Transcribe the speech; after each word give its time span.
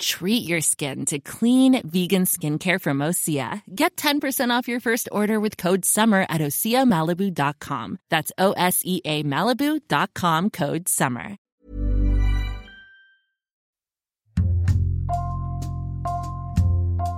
Treat 0.00 0.48
your 0.48 0.62
skin 0.62 1.04
to 1.06 1.18
clean, 1.18 1.86
vegan 1.86 2.24
skincare 2.24 2.80
from 2.80 2.98
Osea. 2.98 3.62
Get 3.74 3.96
10% 3.96 4.50
off 4.50 4.66
your 4.66 4.80
first 4.80 5.10
order 5.12 5.38
with 5.38 5.58
code 5.58 5.84
SUMMER 5.84 6.24
at 6.30 6.40
OseaMalibu.com. 6.40 7.98
That's 8.08 8.32
O 8.38 8.52
S 8.52 8.80
E 8.84 9.02
A 9.04 9.22
Malibu.com 9.22 10.50
code 10.50 10.88
SUMMER. 10.88 11.36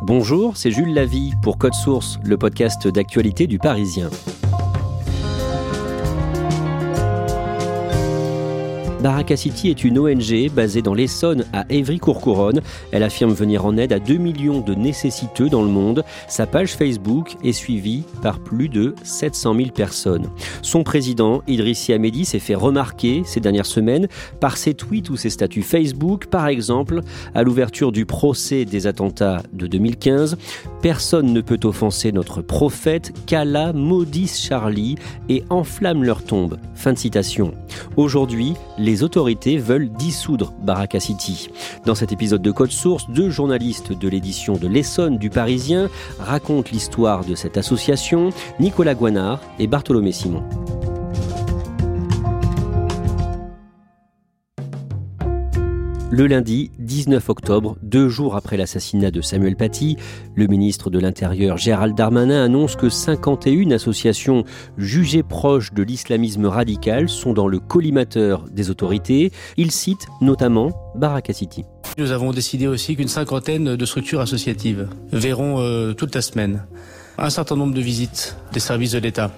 Bonjour, 0.04 0.56
c'est 0.56 0.72
Jules 0.72 0.92
Lavie 0.92 1.32
pour 1.44 1.58
Code 1.58 1.74
Source, 1.74 2.18
le 2.24 2.36
podcast 2.36 2.88
d'actualité 2.88 3.46
du 3.46 3.58
Parisien. 3.58 4.10
Baraka 9.02 9.36
City 9.36 9.68
est 9.68 9.82
une 9.82 9.98
ONG 9.98 10.48
basée 10.54 10.80
dans 10.80 10.94
l'Essonne 10.94 11.44
à 11.52 11.64
Évry-Courcouronne. 11.68 12.60
Elle 12.92 13.02
affirme 13.02 13.32
venir 13.32 13.66
en 13.66 13.76
aide 13.76 13.92
à 13.92 13.98
2 13.98 14.14
millions 14.14 14.60
de 14.60 14.74
nécessiteux 14.74 15.48
dans 15.48 15.62
le 15.62 15.68
monde. 15.68 16.04
Sa 16.28 16.46
page 16.46 16.74
Facebook 16.74 17.34
est 17.42 17.52
suivie 17.52 18.04
par 18.22 18.38
plus 18.38 18.68
de 18.68 18.94
700 19.02 19.56
000 19.56 19.68
personnes. 19.70 20.28
Son 20.62 20.84
président, 20.84 21.42
Idrissi 21.48 21.92
Ahmedi, 21.92 22.24
s'est 22.24 22.38
fait 22.38 22.54
remarquer 22.54 23.22
ces 23.24 23.40
dernières 23.40 23.66
semaines 23.66 24.06
par 24.38 24.56
ses 24.56 24.74
tweets 24.74 25.10
ou 25.10 25.16
ses 25.16 25.30
statuts 25.30 25.62
Facebook. 25.62 26.26
Par 26.26 26.46
exemple, 26.46 27.00
à 27.34 27.42
l'ouverture 27.42 27.90
du 27.90 28.06
procès 28.06 28.64
des 28.64 28.86
attentats 28.86 29.42
de 29.52 29.66
2015, 29.66 30.36
personne 30.80 31.32
ne 31.32 31.40
peut 31.40 31.60
offenser 31.64 32.12
notre 32.12 32.40
prophète, 32.40 33.12
qu'Allah 33.26 33.72
maudisse 33.72 34.40
Charlie 34.40 34.94
et 35.28 35.42
enflamme 35.50 36.04
leur 36.04 36.22
tombe. 36.22 36.56
Fin 36.76 36.92
de 36.92 36.98
citation. 36.98 37.52
Aujourd'hui, 37.96 38.54
les 38.78 38.91
les 38.92 39.02
autorités 39.02 39.56
veulent 39.56 39.88
dissoudre 39.88 40.52
Baraka 40.60 41.00
City. 41.00 41.48
Dans 41.86 41.94
cet 41.94 42.12
épisode 42.12 42.42
de 42.42 42.50
Code 42.50 42.72
Source, 42.72 43.08
deux 43.08 43.30
journalistes 43.30 43.98
de 43.98 44.06
l'édition 44.06 44.58
de 44.58 44.68
l'Essonne 44.68 45.16
du 45.16 45.30
Parisien 45.30 45.88
racontent 46.18 46.68
l'histoire 46.70 47.24
de 47.24 47.34
cette 47.34 47.56
association, 47.56 48.28
Nicolas 48.60 48.94
Guanard 48.94 49.40
et 49.58 49.66
Bartholomé 49.66 50.12
Simon. 50.12 50.42
Le 56.14 56.26
lundi 56.26 56.70
19 56.78 57.26
octobre, 57.30 57.78
deux 57.82 58.10
jours 58.10 58.36
après 58.36 58.58
l'assassinat 58.58 59.10
de 59.10 59.22
Samuel 59.22 59.56
Paty, 59.56 59.96
le 60.34 60.46
ministre 60.46 60.90
de 60.90 60.98
l'Intérieur 60.98 61.56
Gérald 61.56 61.96
Darmanin 61.96 62.44
annonce 62.44 62.76
que 62.76 62.90
51 62.90 63.70
associations 63.70 64.44
jugées 64.76 65.22
proches 65.22 65.72
de 65.72 65.82
l'islamisme 65.82 66.44
radical 66.44 67.08
sont 67.08 67.32
dans 67.32 67.48
le 67.48 67.60
collimateur 67.60 68.44
des 68.50 68.68
autorités. 68.68 69.32
Il 69.56 69.70
cite 69.70 70.06
notamment 70.20 70.72
Baraka 70.96 71.32
City. 71.32 71.64
Nous 71.96 72.10
avons 72.10 72.32
décidé 72.32 72.66
aussi 72.66 72.94
qu'une 72.94 73.08
cinquantaine 73.08 73.74
de 73.74 73.84
structures 73.86 74.20
associatives 74.20 74.90
verront 75.12 75.60
euh, 75.60 75.94
toute 75.94 76.14
la 76.14 76.20
semaine 76.20 76.66
un 77.16 77.30
certain 77.30 77.56
nombre 77.56 77.72
de 77.72 77.80
visites 77.80 78.36
des 78.52 78.60
services 78.60 78.92
de 78.92 78.98
l'État 78.98 79.30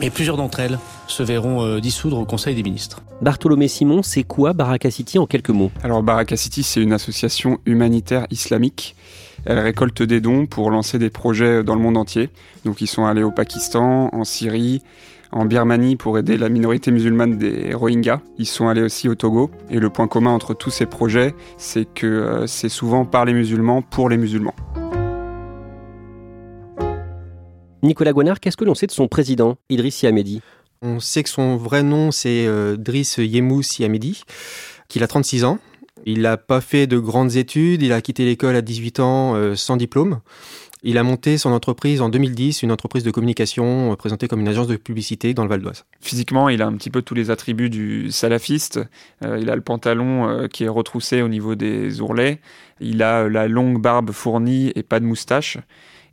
et 0.00 0.10
plusieurs 0.10 0.36
d'entre 0.36 0.60
elles 0.60 0.78
se 1.06 1.22
verront 1.22 1.62
euh, 1.62 1.80
dissoudre 1.80 2.18
au 2.18 2.24
Conseil 2.24 2.54
des 2.54 2.62
ministres. 2.62 3.02
Bartholomé 3.22 3.68
Simon, 3.68 4.02
c'est 4.02 4.22
quoi 4.22 4.52
Baraka 4.52 4.90
City 4.90 5.18
en 5.18 5.26
quelques 5.26 5.50
mots? 5.50 5.70
Alors 5.82 6.02
Baraka 6.02 6.36
City, 6.36 6.62
c'est 6.62 6.80
une 6.80 6.92
association 6.92 7.58
humanitaire 7.66 8.26
islamique. 8.30 8.96
Elle 9.44 9.58
récolte 9.58 10.02
des 10.02 10.20
dons 10.20 10.46
pour 10.46 10.70
lancer 10.70 10.98
des 10.98 11.10
projets 11.10 11.64
dans 11.64 11.74
le 11.74 11.80
monde 11.80 11.96
entier. 11.96 12.30
Donc 12.64 12.80
ils 12.80 12.86
sont 12.86 13.04
allés 13.04 13.22
au 13.22 13.30
Pakistan, 13.30 14.10
en 14.12 14.24
Syrie, 14.24 14.82
en 15.32 15.44
Birmanie 15.44 15.96
pour 15.96 16.18
aider 16.18 16.36
la 16.36 16.48
minorité 16.48 16.90
musulmane 16.90 17.38
des 17.38 17.74
Rohingyas. 17.74 18.20
Ils 18.38 18.46
sont 18.46 18.68
allés 18.68 18.82
aussi 18.82 19.08
au 19.08 19.14
Togo. 19.14 19.50
Et 19.70 19.78
le 19.78 19.90
point 19.90 20.08
commun 20.08 20.30
entre 20.30 20.54
tous 20.54 20.70
ces 20.70 20.86
projets, 20.86 21.34
c'est 21.56 21.86
que 21.86 22.06
euh, 22.06 22.46
c'est 22.46 22.68
souvent 22.68 23.04
par 23.04 23.24
les 23.24 23.32
musulmans, 23.32 23.82
pour 23.82 24.08
les 24.08 24.16
musulmans. 24.16 24.54
Nicolas 27.82 28.12
Guanard, 28.12 28.40
qu'est-ce 28.40 28.58
que 28.58 28.64
l'on 28.64 28.74
sait 28.74 28.86
de 28.86 28.92
son 28.92 29.08
président, 29.08 29.56
Idriss 29.70 30.02
Yamedi? 30.02 30.42
On 30.82 31.00
sait 31.00 31.22
que 31.22 31.30
son 31.30 31.56
vrai 31.56 31.82
nom, 31.82 32.10
c'est 32.10 32.46
euh, 32.46 32.76
Driss 32.76 33.16
Yemous 33.18 33.62
Yamedi, 33.78 34.22
qu'il 34.88 35.02
a 35.02 35.06
36 35.06 35.44
ans. 35.44 35.58
Il 36.04 36.22
n'a 36.22 36.36
pas 36.36 36.60
fait 36.60 36.86
de 36.86 36.98
grandes 36.98 37.36
études, 37.36 37.82
il 37.82 37.92
a 37.92 38.00
quitté 38.02 38.24
l'école 38.24 38.56
à 38.56 38.62
18 38.62 39.00
ans 39.00 39.34
euh, 39.34 39.54
sans 39.54 39.76
diplôme. 39.76 40.20
Il 40.82 40.96
a 40.96 41.02
monté 41.02 41.36
son 41.36 41.52
entreprise 41.52 42.00
en 42.00 42.08
2010, 42.08 42.62
une 42.62 42.72
entreprise 42.72 43.02
de 43.02 43.10
communication 43.10 43.92
euh, 43.92 43.96
présentée 43.96 44.28
comme 44.28 44.40
une 44.40 44.48
agence 44.48 44.66
de 44.66 44.76
publicité 44.76 45.32
dans 45.32 45.44
le 45.44 45.48
Val 45.48 45.62
d'Oise. 45.62 45.84
Physiquement, 46.00 46.50
il 46.50 46.60
a 46.60 46.66
un 46.66 46.74
petit 46.74 46.90
peu 46.90 47.00
tous 47.00 47.14
les 47.14 47.30
attributs 47.30 47.70
du 47.70 48.10
salafiste. 48.10 48.80
il 49.22 49.48
a 49.50 49.56
le 49.56 49.62
pantalon 49.62 50.48
qui 50.48 50.64
est 50.64 50.68
retroussé 50.68 51.22
au 51.22 51.28
niveau 51.28 51.54
des 51.54 52.00
ourlets. 52.00 52.40
Il 52.80 53.02
a 53.02 53.28
la 53.28 53.48
longue 53.48 53.80
barbe 53.80 54.10
fournie 54.12 54.72
et 54.74 54.82
pas 54.82 55.00
de 55.00 55.04
moustache 55.04 55.58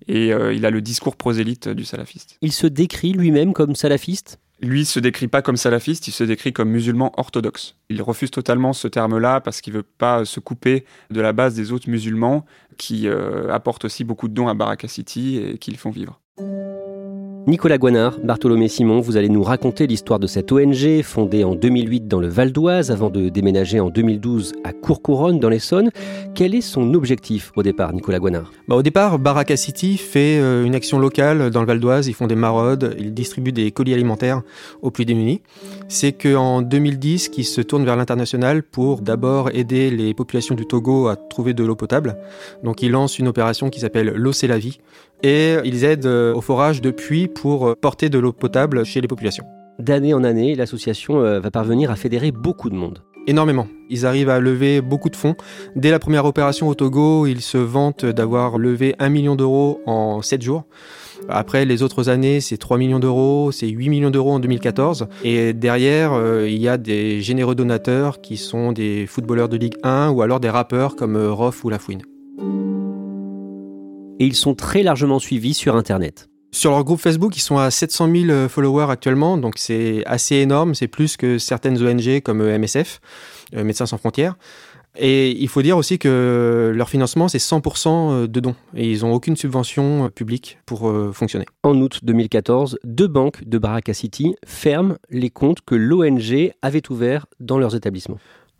et 0.07 0.34
euh, 0.34 0.53
il 0.53 0.66
a 0.66 0.72
le 0.72 0.81
discours 0.81 1.16
prosélyte 1.16 1.69
du 1.69 1.85
salafiste. 1.85 2.38
Il 2.41 2.51
se 2.51 2.68
décrit 2.68 3.13
lui-même 3.13 3.53
comme 3.53 3.75
salafiste? 3.75 4.40
Lui 4.59 4.85
se 4.85 5.00
décrit 5.00 5.28
pas 5.28 5.44
comme 5.44 5.57
salafiste, 5.57 6.07
il 6.07 6.12
se 6.12 6.23
décrit 6.23 6.51
comme 6.51 6.69
musulman 6.69 7.12
orthodoxe. 7.18 7.75
Il 7.90 8.01
refuse 8.01 8.31
totalement 8.31 8.73
ce 8.73 8.88
terme-là 8.88 9.40
parce 9.40 9.62
qu'il 9.62 9.73
veut 9.73 9.84
pas 9.84 10.25
se 10.25 10.40
couper 10.40 10.84
de 11.12 11.22
la 11.22 11.31
base 11.31 11.53
des 11.53 11.72
autres 11.72 11.90
musulmans 11.90 12.44
qui 12.78 13.07
euh, 13.07 13.53
apportent 13.53 13.85
aussi 13.85 14.03
beaucoup 14.03 14.28
de 14.28 14.34
dons 14.34 14.47
à 14.47 14.56
Baraka 14.56 14.88
City 14.88 15.38
et 15.38 15.57
qui 15.59 15.69
le 15.69 15.78
font 15.78 15.91
vivre. 15.91 16.19
Nicolas 17.47 17.78
Guanard, 17.78 18.19
Bartholomé 18.22 18.68
Simon, 18.68 19.00
vous 19.00 19.16
allez 19.16 19.30
nous 19.30 19.41
raconter 19.41 19.88
l'histoire 19.88 20.19
de 20.19 20.28
cette 20.28 20.52
ONG 20.52 21.02
fondée 21.02 21.46
en 21.46 21.56
2008 21.56 22.06
dans 22.06 22.19
le 22.19 22.28
Val 22.28 22.52
d'Oise 22.52 22.91
avant 22.91 23.09
de 23.09 23.30
déménager 23.30 23.80
en 23.80 23.90
2012 23.90 24.52
à 24.66 24.74
Courcouronne 24.74 25.40
dans 25.40 25.47
l'Essonne. 25.47 25.90
Quel 26.35 26.53
est 26.53 26.59
son 26.59 26.94
objectif 26.94 27.53
au 27.56 27.63
départ, 27.63 27.94
Nicolas 27.94 28.19
Guanard 28.19 28.52
bah, 28.68 28.75
Au 28.75 28.81
départ, 28.81 29.18
Baraka 29.18 29.56
City 29.56 29.96
fait 29.96 30.40
euh, 30.40 30.66
une 30.66 30.75
action 30.75 31.00
locale 31.00 31.50
dans 31.50 31.62
le 31.62 31.68
Val 31.68 31.80
d'Oise. 31.80 32.09
Ils 32.09 32.13
font 32.13 32.28
des 32.28 32.35
maraudes, 32.35 32.97
ils 33.00 33.13
distribuent 33.13 33.53
des 33.53 33.72
colis 33.72 33.94
alimentaires 33.94 34.41
aux 34.81 34.91
plus 34.91 35.06
démunis. 35.06 35.41
C'est 35.88 36.12
qu'en 36.12 36.62
2010 36.62 37.29
qu'ils 37.29 37.46
se 37.46 37.62
tournent 37.62 37.85
vers 37.85 37.96
l'international 37.96 38.62
pour 38.62 39.00
d'abord 39.00 39.52
aider 39.53 39.90
les 39.90 40.14
populations 40.14 40.53
du 40.53 40.66
Togo 40.66 41.08
à 41.08 41.16
trouver 41.16 41.53
de 41.53 41.64
l'eau 41.64 41.78
potable. 41.78 42.18
Donc 42.66 42.81
ils 42.81 42.91
lancent 42.91 43.19
une 43.19 43.29
opération 43.29 43.69
qui 43.69 43.79
s'appelle 43.79 44.08
L'eau 44.08 44.34
c'est 44.34 44.47
la 44.47 44.58
vie 44.58 44.79
et 45.23 45.55
ils 45.66 45.83
aident 45.83 46.05
euh, 46.05 46.33
au 46.33 46.41
forage 46.41 46.81
de 46.81 46.91
puits 46.91 47.28
pour 47.28 47.67
euh, 47.67 47.75
porter 47.75 48.09
de 48.09 48.19
l'eau 48.19 48.33
potable 48.33 48.85
chez 48.85 49.01
les 49.01 49.07
populations. 49.07 49.45
D'année 49.79 50.13
en 50.13 50.23
année, 50.23 50.55
l'association 50.55 51.19
euh, 51.19 51.39
va 51.39 51.51
parvenir 51.51 51.91
à 51.91 51.95
fédérer 51.95 52.31
beaucoup 52.31 52.69
de 52.69 52.75
monde. 52.75 53.03
Énormément. 53.28 53.67
Ils 53.89 54.05
arrivent 54.05 54.29
à 54.29 54.40
lever 54.40 54.79
beaucoup 54.79 55.09
de 55.09 55.16
fonds. 55.16 55.35
Dès 55.75 55.91
la 55.91 55.99
première 55.99 56.25
opération 56.25 56.69
au 56.69 56.75
Togo, 56.75 57.28
ils 57.28 57.41
se 57.41 57.58
vantent 57.58 58.05
d'avoir 58.05 58.58
levé 58.58 58.96
1 58.99 59.09
million 59.09 59.35
d'euros 59.35 59.81
en 59.85 60.22
7 60.22 60.41
jours. 60.41 60.64
Après, 61.28 61.66
les 61.66 61.84
autres 61.84 62.08
années, 62.08 62.40
c'est 62.40 62.58
3 62.58 62.78
millions 62.78 62.99
d'euros, 62.99 63.52
c'est 63.52 63.67
8 63.67 63.90
millions 63.90 64.11
d'euros 64.11 64.31
en 64.31 64.40
2014. 64.40 65.08
Et 65.25 65.52
derrière, 65.52 66.13
il 66.46 66.58
y 66.58 66.70
a 66.70 66.78
des 66.78 67.22
généreux 67.22 67.55
donateurs 67.55 68.22
qui 68.22 68.37
sont 68.37 68.72
des 68.72 69.05
footballeurs 69.08 69.49
de 69.49 69.58
Ligue 69.58 69.75
1 69.84 70.09
ou 70.11 70.22
alors 70.22 70.40
des 70.40 70.49
rappeurs 70.49 70.96
comme 70.96 71.17
Roff 71.17 71.66
ou 71.66 71.70
Lafouine 71.70 72.03
et 74.19 74.25
ils 74.25 74.35
sont 74.35 74.55
très 74.55 74.84
largement 74.84 75.19
suivis 75.19 75.53
sur 75.53 75.75
Internet. 75.75 76.29
Sur 76.52 76.72
leur 76.72 76.84
groupe 76.84 76.99
Facebook, 76.99 77.35
ils 77.37 77.41
sont 77.41 77.58
à 77.58 77.69
700 77.69 78.09
000 78.11 78.29
euh, 78.29 78.49
followers 78.49 78.87
actuellement, 78.90 79.37
donc 79.37 79.55
c'est 79.58 80.03
assez 80.05 80.37
énorme, 80.37 80.75
c'est 80.75 80.87
plus 80.87 81.17
que 81.17 81.37
certaines 81.37 81.81
ONG 81.85 82.22
comme 82.22 82.41
euh, 82.41 82.58
MSF, 82.58 82.99
euh, 83.55 83.64
Médecins 83.64 83.85
sans 83.85 83.97
frontières. 83.97 84.35
Et 84.99 85.29
il 85.40 85.47
faut 85.47 85.61
dire 85.61 85.78
aussi 85.78 85.99
que 85.99 86.72
leur 86.73 86.90
financement, 86.90 87.28
c'est 87.28 87.37
100% 87.37 88.25
de 88.25 88.40
dons. 88.40 88.55
Et 88.75 88.90
ils 88.90 89.02
n'ont 89.02 89.14
aucune 89.14 89.35
subvention 89.35 90.09
publique 90.09 90.58
pour 90.66 90.91
fonctionner. 91.13 91.46
En 91.61 91.79
août 91.79 91.99
2014, 92.02 92.79
deux 92.84 93.05
banques 93.05 93.43
de 93.47 93.59
Baraka 93.59 93.93
City 93.93 94.34
ferment 94.43 94.96
les 95.11 95.29
comptes 95.29 95.61
que 95.61 95.75
l'ONG 95.75 96.52
avait 96.63 96.91
ouverts 96.91 97.28
dans 97.40 97.59
leurs 97.59 97.75
établissements. 97.75 98.17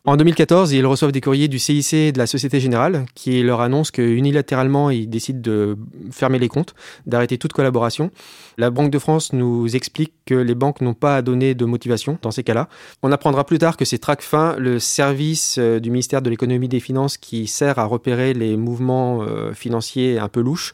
En 0.07 0.15
2014, 0.15 0.71
ils 0.71 0.86
reçoivent 0.86 1.12
des 1.12 1.19
courriers 1.19 1.50
du 1.50 1.59
CIC 1.59 1.94
et 1.94 2.12
de 2.13 2.18
la 2.18 2.27
Société 2.27 2.62
Générale 2.62 3.06
qui 3.13 3.44
leur 3.44 3.59
annoncent 3.59 3.92
qu'unilatéralement, 3.92 4.89
ils 4.89 5.09
décident 5.09 5.42
de 5.42 5.77
fermer 6.12 6.39
les 6.39 6.48
comptes, 6.48 6.75
d'arrêter 7.06 7.38
toute 7.38 7.51
collaboration. 7.51 8.09
La 8.57 8.69
Banque 8.69 8.89
de 8.89 9.00
France 9.00 9.33
nous 9.33 9.75
explique 9.75 10.13
que 10.25 10.33
les 10.33 10.56
banques 10.56 10.80
n'ont 10.80 10.94
pas 10.94 11.18
à 11.18 11.21
donner 11.21 11.56
de 11.56 11.65
motivation 11.65 12.18
dans 12.21 12.31
ces 12.31 12.42
cas-là. 12.45 12.69
On 13.04 13.12
apprendra 13.12 13.45
plus 13.45 13.57
tard 13.57 13.75
que 13.75 13.83
c'est 13.83 13.98
TRACFIN, 13.98 14.56
le 14.57 14.80
service 14.80 15.57
euh, 15.59 15.81
du 15.81 15.92
ministère 15.92 16.21
de 16.21 16.30
l'économie 16.30 16.68
et 16.68 16.69
des 16.69 16.80
finances 16.80 17.18
qui 17.18 17.45
sert 17.45 17.77
à 17.77 17.83
repérer 17.83 18.33
les 18.33 18.56
mouvements 18.56 19.24
euh, 19.24 19.51
financiers 19.51 20.19
un 20.19 20.30
peu 20.30 20.39
louches, 20.39 20.74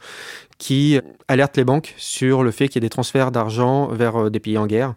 qui 0.59 0.99
alerte 1.27 1.57
les 1.57 1.63
banques 1.63 1.95
sur 1.97 2.43
le 2.43 2.51
fait 2.51 2.67
qu'il 2.67 2.75
y 2.75 2.85
a 2.85 2.85
des 2.85 2.91
transferts 2.91 3.31
d'argent 3.31 3.87
vers 3.87 4.25
euh, 4.25 4.29
des 4.29 4.39
pays 4.39 4.59
en 4.59 4.67
guerre. 4.67 4.93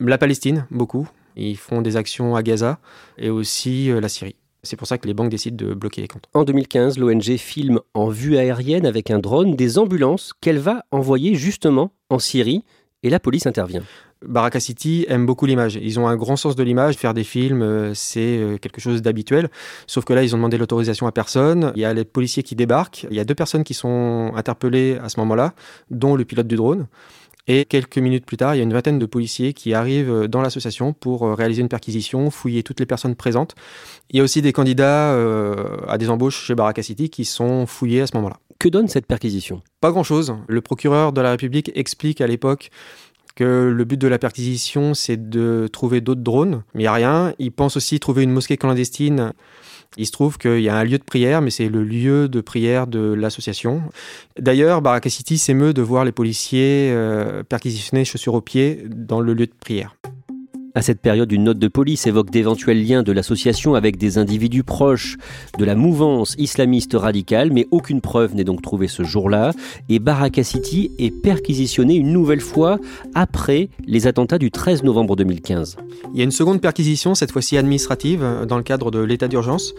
La 0.00 0.16
Palestine, 0.16 0.64
beaucoup. 0.70 1.06
Ils 1.36 1.56
font 1.56 1.82
des 1.82 1.96
actions 1.96 2.36
à 2.36 2.42
Gaza 2.42 2.78
et 3.18 3.30
aussi 3.30 3.90
euh, 3.90 4.00
la 4.00 4.08
Syrie. 4.08 4.36
C'est 4.62 4.76
pour 4.76 4.86
ça 4.86 4.96
que 4.96 5.06
les 5.06 5.14
banques 5.14 5.30
décident 5.30 5.56
de 5.56 5.74
bloquer 5.74 6.00
les 6.00 6.08
comptes. 6.08 6.26
En 6.32 6.44
2015, 6.44 6.98
l'ONG 6.98 7.36
filme 7.36 7.80
en 7.92 8.08
vue 8.08 8.38
aérienne 8.38 8.86
avec 8.86 9.10
un 9.10 9.18
drone 9.18 9.56
des 9.56 9.78
ambulances 9.78 10.32
qu'elle 10.40 10.58
va 10.58 10.84
envoyer 10.90 11.34
justement 11.34 11.92
en 12.08 12.18
Syrie 12.18 12.64
et 13.02 13.10
la 13.10 13.20
police 13.20 13.46
intervient. 13.46 13.82
Baraka 14.26 14.60
City 14.60 15.04
aime 15.08 15.26
beaucoup 15.26 15.46
l'image. 15.46 15.78
Ils 15.80 16.00
ont 16.00 16.08
un 16.08 16.16
grand 16.16 16.36
sens 16.36 16.56
de 16.56 16.62
l'image. 16.62 16.96
Faire 16.96 17.14
des 17.14 17.24
films, 17.24 17.62
euh, 17.62 17.92
c'est 17.94 18.38
euh, 18.38 18.56
quelque 18.56 18.80
chose 18.80 19.02
d'habituel. 19.02 19.50
Sauf 19.86 20.04
que 20.04 20.12
là, 20.12 20.22
ils 20.22 20.34
ont 20.34 20.38
demandé 20.38 20.56
l'autorisation 20.56 21.06
à 21.06 21.12
personne. 21.12 21.72
Il 21.76 21.82
y 21.82 21.84
a 21.84 21.92
les 21.92 22.04
policiers 22.04 22.42
qui 22.42 22.54
débarquent. 22.54 23.06
Il 23.10 23.16
y 23.16 23.20
a 23.20 23.24
deux 23.24 23.34
personnes 23.34 23.64
qui 23.64 23.74
sont 23.74 24.32
interpellées 24.34 24.98
à 25.02 25.08
ce 25.08 25.20
moment-là, 25.20 25.52
dont 25.90 26.16
le 26.16 26.24
pilote 26.24 26.46
du 26.46 26.56
drone. 26.56 26.86
Et 27.46 27.66
quelques 27.66 27.98
minutes 27.98 28.24
plus 28.24 28.38
tard, 28.38 28.54
il 28.54 28.58
y 28.58 28.60
a 28.60 28.64
une 28.64 28.72
vingtaine 28.72 28.98
de 28.98 29.06
policiers 29.06 29.52
qui 29.52 29.74
arrivent 29.74 30.10
euh, 30.10 30.28
dans 30.28 30.40
l'association 30.40 30.94
pour 30.94 31.26
euh, 31.26 31.34
réaliser 31.34 31.60
une 31.60 31.68
perquisition, 31.68 32.30
fouiller 32.30 32.62
toutes 32.62 32.80
les 32.80 32.86
personnes 32.86 33.14
présentes. 33.14 33.54
Il 34.10 34.16
y 34.16 34.20
a 34.20 34.22
aussi 34.22 34.40
des 34.40 34.52
candidats 34.52 35.12
euh, 35.12 35.76
à 35.86 35.98
des 35.98 36.08
embauches 36.08 36.46
chez 36.46 36.54
Baraka 36.54 36.82
City 36.82 37.10
qui 37.10 37.24
sont 37.24 37.66
fouillés 37.66 38.00
à 38.00 38.06
ce 38.06 38.16
moment-là. 38.16 38.38
Que 38.58 38.68
donne 38.68 38.88
cette 38.88 39.06
perquisition? 39.06 39.60
Pas 39.80 39.90
grand-chose. 39.90 40.36
Le 40.48 40.60
procureur 40.62 41.12
de 41.12 41.20
la 41.20 41.32
République 41.32 41.70
explique 41.74 42.22
à 42.22 42.26
l'époque 42.26 42.70
que 43.34 43.70
le 43.74 43.84
but 43.84 44.00
de 44.00 44.08
la 44.08 44.18
perquisition, 44.18 44.94
c'est 44.94 45.28
de 45.28 45.68
trouver 45.70 46.00
d'autres 46.00 46.22
drones, 46.22 46.62
mais 46.72 46.82
il 46.82 46.84
n'y 46.84 46.88
a 46.88 46.92
rien. 46.92 47.34
Il 47.38 47.52
pense 47.52 47.76
aussi 47.76 48.00
trouver 48.00 48.22
une 48.22 48.30
mosquée 48.30 48.56
clandestine 48.56 49.32
il 49.96 50.06
se 50.06 50.12
trouve 50.12 50.38
qu'il 50.38 50.60
y 50.60 50.68
a 50.68 50.76
un 50.76 50.84
lieu 50.84 50.98
de 50.98 51.04
prière, 51.04 51.40
mais 51.40 51.50
c'est 51.50 51.68
le 51.68 51.84
lieu 51.84 52.28
de 52.28 52.40
prière 52.40 52.86
de 52.86 53.12
l'association. 53.12 53.82
D'ailleurs, 54.38 54.82
Baraka 54.82 55.10
City 55.10 55.38
s'émeut 55.38 55.72
de 55.72 55.82
voir 55.82 56.04
les 56.04 56.12
policiers 56.12 56.90
euh, 56.92 57.42
perquisitionner 57.42 58.04
chaussures 58.04 58.34
aux 58.34 58.40
pieds 58.40 58.84
dans 58.88 59.20
le 59.20 59.34
lieu 59.34 59.46
de 59.46 59.52
prière. 59.58 59.94
À 60.76 60.82
cette 60.82 61.00
période, 61.00 61.30
une 61.30 61.44
note 61.44 61.60
de 61.60 61.68
police 61.68 62.04
évoque 62.08 62.30
d'éventuels 62.30 62.84
liens 62.84 63.04
de 63.04 63.12
l'association 63.12 63.76
avec 63.76 63.96
des 63.96 64.18
individus 64.18 64.64
proches 64.64 65.16
de 65.56 65.64
la 65.64 65.76
mouvance 65.76 66.34
islamiste 66.36 66.94
radicale, 66.94 67.52
mais 67.52 67.68
aucune 67.70 68.00
preuve 68.00 68.34
n'est 68.34 68.42
donc 68.42 68.60
trouvée 68.60 68.88
ce 68.88 69.04
jour-là. 69.04 69.52
Et 69.88 70.00
Baraka 70.00 70.42
City 70.42 70.90
est 70.98 71.12
perquisitionné 71.12 71.94
une 71.94 72.12
nouvelle 72.12 72.40
fois 72.40 72.80
après 73.14 73.68
les 73.86 74.08
attentats 74.08 74.38
du 74.38 74.50
13 74.50 74.82
novembre 74.82 75.14
2015. 75.14 75.76
Il 76.12 76.18
y 76.18 76.22
a 76.22 76.24
une 76.24 76.32
seconde 76.32 76.60
perquisition, 76.60 77.14
cette 77.14 77.30
fois-ci 77.30 77.56
administrative, 77.56 78.26
dans 78.48 78.56
le 78.56 78.64
cadre 78.64 78.90
de 78.90 78.98
l'état 78.98 79.28
d'urgence 79.28 79.74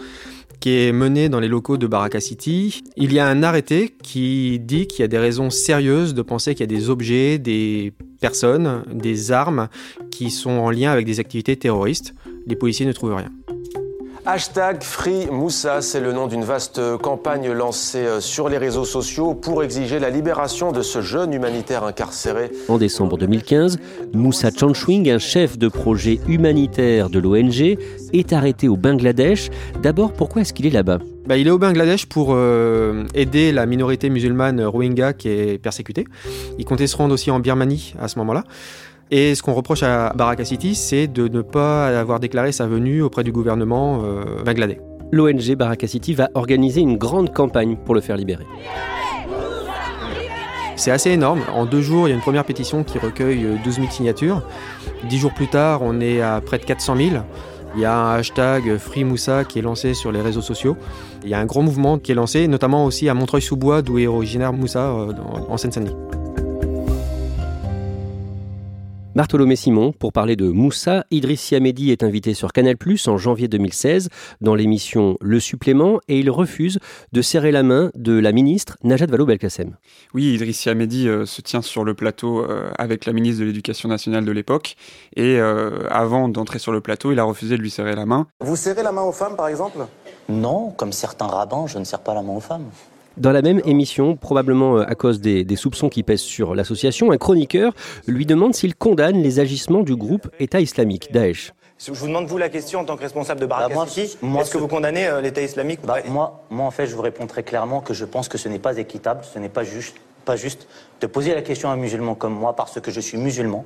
qui 0.62 0.70
est 0.70 0.94
menée 0.94 1.28
dans 1.28 1.42
les 1.42 1.50
locaux 1.50 1.76
de 1.76 1.88
Baraka 1.88 2.22
City. 2.22 2.82
Il 2.96 3.12
y 3.12 3.20
a 3.20 3.28
un 3.28 3.44
arrêté 3.44 3.94
qui 4.02 4.60
dit 4.60 4.88
qu'il 4.88 5.02
y 5.02 5.04
a 5.04 5.10
des 5.10 5.18
raisons 5.18 5.50
sérieuses 5.50 6.14
de 6.14 6.22
penser 6.22 6.56
qu'il 6.56 6.62
y 6.62 6.74
a 6.74 6.80
des 6.80 6.90
objets, 6.90 7.38
des 7.38 7.92
personnes, 8.26 8.84
des 8.92 9.32
armes 9.32 9.68
qui 10.10 10.32
sont 10.32 10.50
en 10.50 10.72
lien 10.72 10.92
avec 10.92 11.06
des 11.06 11.20
activités 11.20 11.56
terroristes. 11.58 12.16
Les 12.48 12.56
policiers 12.56 12.88
ne 12.88 12.92
trouvent 12.92 13.14
rien. 13.14 13.30
Hashtag 14.28 14.82
Free 14.82 15.28
Moussa, 15.30 15.84
c'est 15.84 16.00
le 16.00 16.12
nom 16.12 16.26
d'une 16.26 16.44
vaste 16.44 16.82
campagne 16.98 17.52
lancée 17.52 18.00
euh, 18.00 18.20
sur 18.20 18.50
les 18.50 18.58
réseaux 18.58 18.84
sociaux 18.84 19.36
pour 19.36 19.62
exiger 19.62 20.00
la 20.00 20.10
libération 20.10 20.72
de 20.72 20.82
ce 20.82 21.04
jeune 21.04 21.32
humanitaire 21.32 21.84
incarcéré. 21.84 22.50
En 22.68 22.80
décembre 22.80 23.20
2015, 23.20 23.78
Moussa 24.14 24.50
Chanchwing, 24.50 25.12
un 25.12 25.20
chef 25.20 25.60
de 25.60 25.68
projet 25.68 26.20
humanitaire 26.28 27.12
de 27.12 27.20
l'ONG, 27.20 27.78
est 28.14 28.34
arrêté 28.34 28.68
au 28.68 28.78
Bangladesh. 28.78 29.52
D'abord, 29.84 30.12
pourquoi 30.12 30.42
est-ce 30.42 30.54
qu'il 30.54 30.66
est 30.66 30.72
là-bas? 30.72 30.98
Bah, 31.28 31.38
il 31.38 31.48
est 31.48 31.52
au 31.52 31.60
Bangladesh 31.60 32.08
pour 32.08 32.30
euh, 32.32 33.04
aider 33.14 33.52
la 33.52 33.68
minorité 33.68 34.10
musulmane 34.10 34.60
Rohingya 34.64 35.14
qui 35.14 35.30
est 35.30 35.60
persécutée. 35.60 36.06
Il 36.58 36.66
comptait 36.66 36.88
se 36.88 36.98
rendre 36.98 37.14
aussi 37.14 37.30
en 37.30 37.40
Birmanie 37.40 37.94
à 38.02 38.08
ce 38.08 38.18
moment-là. 38.18 38.44
Et 39.12 39.36
ce 39.36 39.44
qu'on 39.44 39.54
reproche 39.54 39.84
à 39.84 40.14
Baraka 40.14 40.46
City, 40.46 40.74
c'est 40.76 41.08
de 41.08 41.28
ne 41.28 41.42
pas 41.42 41.88
avoir 42.00 42.20
déclaré 42.20 42.52
sa 42.52 42.66
venue 42.66 43.02
auprès 43.02 43.24
du 43.24 43.32
gouvernement 43.32 44.02
euh, 44.04 44.44
bangladais. 44.44 44.80
L'ONG 45.12 45.56
Baraka 45.56 45.88
City 45.88 46.14
va 46.14 46.30
organiser 46.34 46.82
une 46.82 46.98
grande 46.98 47.34
campagne 47.34 47.78
pour 47.78 47.94
le 47.94 48.02
faire 48.02 48.18
libérer. 48.18 48.46
C'est 50.76 50.92
assez 50.92 51.12
énorme. 51.12 51.42
En 51.54 51.66
deux 51.66 51.82
jours, 51.82 52.08
il 52.08 52.12
y 52.12 52.14
a 52.14 52.16
une 52.16 52.22
première 52.22 52.44
pétition 52.44 52.84
qui 52.84 52.98
recueille 52.98 53.48
12 53.64 53.76
000 53.76 53.90
signatures. 53.92 54.42
Dix 55.08 55.20
jours 55.20 55.34
plus 55.34 55.48
tard, 55.48 55.82
on 55.84 56.02
est 56.02 56.22
à 56.22 56.42
près 56.42 56.58
de 56.58 56.66
400 56.66 56.98
000. 56.98 57.10
Il 57.76 57.82
y 57.82 57.86
a 57.86 57.96
un 57.96 58.16
hashtag 58.16 58.78
Free 58.78 59.04
Moussa 59.04 59.44
qui 59.44 59.60
est 59.60 59.62
lancé 59.62 59.94
sur 59.94 60.12
les 60.12 60.22
réseaux 60.22 60.42
sociaux. 60.42 60.76
Il 61.24 61.30
y 61.30 61.34
a 61.34 61.40
un 61.40 61.46
grand 61.46 61.62
mouvement 61.62 61.98
qui 61.98 62.12
est 62.12 62.16
lancé, 62.16 62.48
notamment 62.48 62.86
aussi 62.86 63.08
à 63.08 63.14
Montreuil-sous-Bois, 63.14 63.82
d'où 63.82 64.00
est 64.00 64.08
originaire 64.08 64.54
Moussa, 64.54 64.80
euh, 64.80 65.14
en 65.50 65.58
Seine-Saint-Denis. 65.58 65.96
Bartholomé 69.16 69.56
Simon, 69.56 69.94
pour 69.94 70.12
parler 70.12 70.36
de 70.36 70.50
Moussa, 70.50 71.06
Idriss 71.10 71.40
Siamedi 71.40 71.90
est 71.90 72.04
invité 72.04 72.34
sur 72.34 72.52
Canal+, 72.52 72.76
en 73.08 73.18
janvier 73.18 73.48
2016, 73.48 74.10
dans 74.42 74.56
l'émission 74.56 75.16
Le 75.22 75.40
Supplément, 75.40 76.02
et 76.10 76.20
il 76.20 76.30
refuse 76.30 76.80
de 77.14 77.22
serrer 77.22 77.54
la 77.54 77.64
main 77.64 77.92
de 77.96 78.20
la 78.20 78.34
ministre 78.34 78.76
Najat 78.84 79.06
Vallaud-Belkacem. 79.06 79.78
Oui, 80.14 80.34
Idriss 80.34 80.60
Siamedi 80.60 81.08
euh, 81.08 81.26
se 81.26 81.40
tient 81.40 81.62
sur 81.62 81.86
le 81.86 81.94
plateau 81.94 82.44
euh, 82.44 82.70
avec 82.78 83.06
la 83.06 83.14
ministre 83.14 83.40
de 83.40 83.46
l'Éducation 83.46 83.88
nationale 83.88 84.26
de 84.26 84.32
l'époque, 84.34 84.76
et 85.16 85.40
euh, 85.40 85.88
avant 85.90 86.28
d'entrer 86.28 86.60
sur 86.60 86.74
le 86.74 86.82
plateau, 86.82 87.14
il 87.14 87.20
a 87.20 87.24
refusé 87.24 87.56
de 87.56 87.62
lui 87.62 87.70
serrer 87.70 87.96
la 87.96 88.06
main. 88.06 88.28
Vous 88.42 88.58
serrez 88.58 88.84
la 88.84 88.92
main 88.92 89.04
aux 89.04 89.14
femmes, 89.14 89.38
par 89.38 89.48
exemple? 89.48 89.78
Non, 90.28 90.72
comme 90.72 90.92
certains 90.92 91.28
rabbins, 91.28 91.68
je 91.68 91.80
ne 91.80 91.86
serre 91.86 92.02
pas 92.02 92.16
la 92.16 92.22
main 92.22 92.34
aux 92.34 92.42
femmes. 92.42 92.66
Dans 93.18 93.32
la 93.32 93.42
même 93.42 93.62
émission, 93.66 94.18
probablement 94.18 94.78
euh, 94.78 94.84
à 94.88 94.96
cause 94.96 95.22
des, 95.22 95.56
soupçons 95.56 95.88
qui 95.88 96.04
pèsent 96.04 96.20
sur 96.20 96.54
l'association, 96.54 97.12
un 97.12 97.18
chroniqueur 97.18 97.74
lui 98.08 98.26
demande 98.26 98.54
s'il 98.54 98.76
condamne 98.76 99.22
les 99.22 99.40
agissements 99.40 99.84
du 99.84 99.96
groupe 99.96 100.28
État 100.40 100.60
islamique, 100.60 101.14
Daesh. 101.14 101.54
Je 101.78 101.92
vous 101.92 102.08
demande, 102.08 102.26
vous, 102.28 102.38
la 102.38 102.50
question 102.50 102.80
en 102.80 102.86
tant 102.86 102.98
que 102.98 103.04
responsable 103.04 103.40
de 103.40 103.46
bah, 103.46 103.68
est-ce 103.70 104.52
que 104.52 104.58
vous 104.58 104.68
condamnez 104.68 105.08
euh, 105.08 105.22
l'État 105.22 105.42
islamique 105.42 105.80
bah, 105.84 105.98
moi, 106.08 106.44
moi, 106.50 106.66
en 106.66 106.72
fait, 106.72 106.88
je 106.88 106.96
vous 106.96 107.02
réponds 107.02 107.28
très 107.28 107.44
clairement 107.44 107.80
que 107.80 107.94
je 107.94 108.04
pense 108.04 108.28
que 108.28 108.38
ce 108.38 108.50
n'est 108.50 108.60
pas 108.60 108.78
équitable, 108.78 109.22
ce 109.34 109.40
n'est 109.40 109.50
pas 109.50 109.64
juste, 109.64 109.96
pas 110.26 110.36
juste 110.36 110.68
de 111.00 111.08
poser 111.08 111.34
la 111.34 111.42
question 111.42 111.70
à 111.70 111.74
un 111.74 111.78
musulman 111.78 112.16
comme 112.16 112.34
moi 112.34 112.54
parce 112.54 112.82
que 112.82 112.92
je 112.92 113.00
suis 113.00 113.18
musulman. 113.18 113.66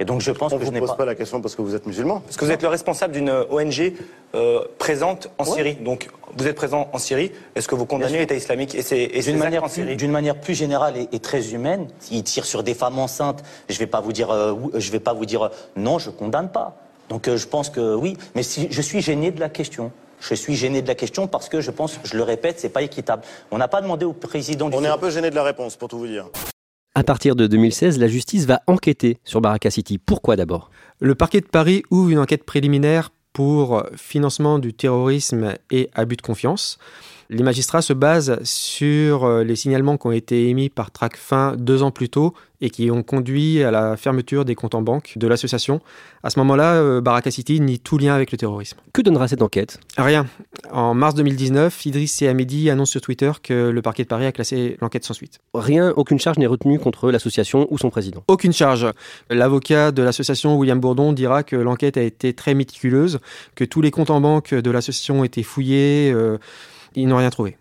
Et 0.00 0.04
donc 0.04 0.20
je 0.20 0.30
pense 0.30 0.52
On 0.52 0.58
que 0.58 0.64
je 0.64 0.70
n'ai 0.70 0.80
pose 0.80 0.96
pas... 0.96 1.04
la 1.04 1.14
question 1.14 1.40
parce 1.40 1.54
que 1.54 1.62
vous 1.62 1.74
êtes 1.74 1.86
musulman. 1.86 2.20
Parce 2.20 2.36
que 2.36 2.44
vous 2.44 2.50
êtes 2.50 2.62
le 2.62 2.68
responsable 2.68 3.14
d'une 3.14 3.30
ONG 3.30 3.94
euh, 4.34 4.64
présente 4.78 5.30
en 5.38 5.44
Syrie. 5.44 5.74
Donc 5.74 6.08
vous 6.36 6.46
êtes 6.46 6.56
présent 6.56 6.88
en 6.92 6.98
Syrie. 6.98 7.32
Est-ce 7.56 7.68
que 7.68 7.74
vous 7.74 7.86
condamnez 7.86 8.18
l'État 8.18 8.34
islamique 8.34 8.74
et 8.74 8.82
c'est 8.82 9.08
d'une 9.08 9.38
manière, 9.38 9.64
d'une 9.96 10.10
manière 10.10 10.40
plus 10.40 10.54
générale 10.54 10.94
et, 11.12 11.18
très 11.18 11.52
humaine, 11.52 11.88
il 12.10 12.22
tire 12.22 12.44
sur 12.44 12.62
des 12.62 12.74
femmes 12.74 12.98
enceintes. 12.98 13.42
Je 13.68 13.78
vais 13.78 13.86
pas 13.86 14.00
vous 14.00 14.12
dire, 14.12 14.30
euh, 14.30 14.54
je 14.74 14.90
vais 14.92 15.00
pas 15.00 15.12
vous 15.12 15.26
dire 15.26 15.46
euh, 15.46 15.48
non, 15.76 15.98
je 15.98 16.10
condamne 16.10 16.50
pas. 16.50 16.76
Donc 17.08 17.34
je 17.34 17.46
pense 17.46 17.70
que 17.70 17.94
oui, 17.94 18.16
mais 18.34 18.42
si 18.42 18.68
je 18.70 18.82
suis 18.82 19.00
gêné 19.00 19.30
de 19.30 19.40
la 19.40 19.48
question. 19.48 19.90
Je 20.20 20.34
suis 20.34 20.56
gêné 20.56 20.82
de 20.82 20.88
la 20.88 20.96
question 20.96 21.28
parce 21.28 21.48
que 21.48 21.60
je 21.60 21.70
pense, 21.70 22.00
je 22.02 22.16
le 22.16 22.24
répète, 22.24 22.58
c'est 22.58 22.68
pas 22.68 22.82
équitable. 22.82 23.22
On 23.52 23.58
n'a 23.58 23.68
pas 23.68 23.80
demandé 23.80 24.04
au 24.04 24.12
président. 24.12 24.68
On 24.72 24.82
est 24.84 24.88
un 24.88 24.98
peu 24.98 25.10
gêné 25.10 25.30
de 25.30 25.36
la 25.36 25.44
réponse, 25.44 25.76
pour 25.76 25.88
tout 25.88 25.98
vous 25.98 26.08
dire. 26.08 26.26
À 26.98 27.04
partir 27.04 27.36
de 27.36 27.46
2016, 27.46 28.00
la 28.00 28.08
justice 28.08 28.44
va 28.46 28.60
enquêter 28.66 29.18
sur 29.22 29.40
Baraka 29.40 29.70
City. 29.70 29.98
Pourquoi 29.98 30.34
d'abord? 30.34 30.68
Le 30.98 31.14
parquet 31.14 31.40
de 31.40 31.46
Paris 31.46 31.84
ouvre 31.92 32.10
une 32.10 32.18
enquête 32.18 32.42
préliminaire 32.42 33.10
pour 33.32 33.84
financement 33.94 34.58
du 34.58 34.74
terrorisme 34.74 35.54
et 35.70 35.90
abus 35.94 36.16
de 36.16 36.22
confiance. 36.22 36.80
Les 37.30 37.42
magistrats 37.42 37.82
se 37.82 37.92
basent 37.92 38.42
sur 38.42 39.24
euh, 39.24 39.44
les 39.44 39.54
signalements 39.54 39.98
qui 39.98 40.06
ont 40.06 40.12
été 40.12 40.48
émis 40.48 40.70
par 40.70 40.90
Tracfin 40.90 41.56
deux 41.58 41.82
ans 41.82 41.90
plus 41.90 42.08
tôt 42.08 42.32
et 42.62 42.70
qui 42.70 42.90
ont 42.90 43.02
conduit 43.02 43.62
à 43.62 43.70
la 43.70 43.98
fermeture 43.98 44.46
des 44.46 44.54
comptes 44.54 44.74
en 44.74 44.80
banque 44.80 45.12
de 45.16 45.26
l'association. 45.28 45.82
À 46.22 46.30
ce 46.30 46.38
moment-là, 46.38 46.76
euh, 46.76 47.02
Baraka 47.02 47.30
City 47.30 47.60
nie 47.60 47.80
tout 47.80 47.98
lien 47.98 48.14
avec 48.14 48.32
le 48.32 48.38
terrorisme. 48.38 48.78
Que 48.94 49.02
donnera 49.02 49.28
cette 49.28 49.42
enquête? 49.42 49.78
Rien. 49.98 50.26
En 50.72 50.94
mars 50.94 51.14
2019, 51.16 51.84
Idriss 51.84 52.22
Hamidi 52.22 52.70
annonce 52.70 52.92
sur 52.92 53.02
Twitter 53.02 53.30
que 53.42 53.68
le 53.68 53.82
parquet 53.82 54.04
de 54.04 54.08
Paris 54.08 54.24
a 54.24 54.32
classé 54.32 54.78
l'enquête 54.80 55.04
sans 55.04 55.12
suite. 55.12 55.40
Rien, 55.52 55.92
aucune 55.96 56.18
charge 56.18 56.38
n'est 56.38 56.46
retenue 56.46 56.78
contre 56.78 57.10
l'association 57.10 57.66
ou 57.70 57.76
son 57.76 57.90
président 57.90 58.24
Aucune 58.28 58.54
charge. 58.54 58.86
L'avocat 59.28 59.92
de 59.92 60.02
l'association, 60.02 60.56
William 60.56 60.80
Bourdon, 60.80 61.12
dira 61.12 61.42
que 61.42 61.56
l'enquête 61.56 61.98
a 61.98 62.02
été 62.02 62.32
très 62.32 62.54
méticuleuse, 62.54 63.18
que 63.54 63.64
tous 63.64 63.82
les 63.82 63.90
comptes 63.90 64.10
en 64.10 64.22
banque 64.22 64.54
de 64.54 64.70
l'association 64.70 65.20
ont 65.20 65.24
été 65.24 65.42
fouillés. 65.42 66.10
Euh, 66.10 66.38
ils 66.94 67.06
n'ont 67.06 67.16
rien 67.16 67.30
trouvé. 67.30 67.56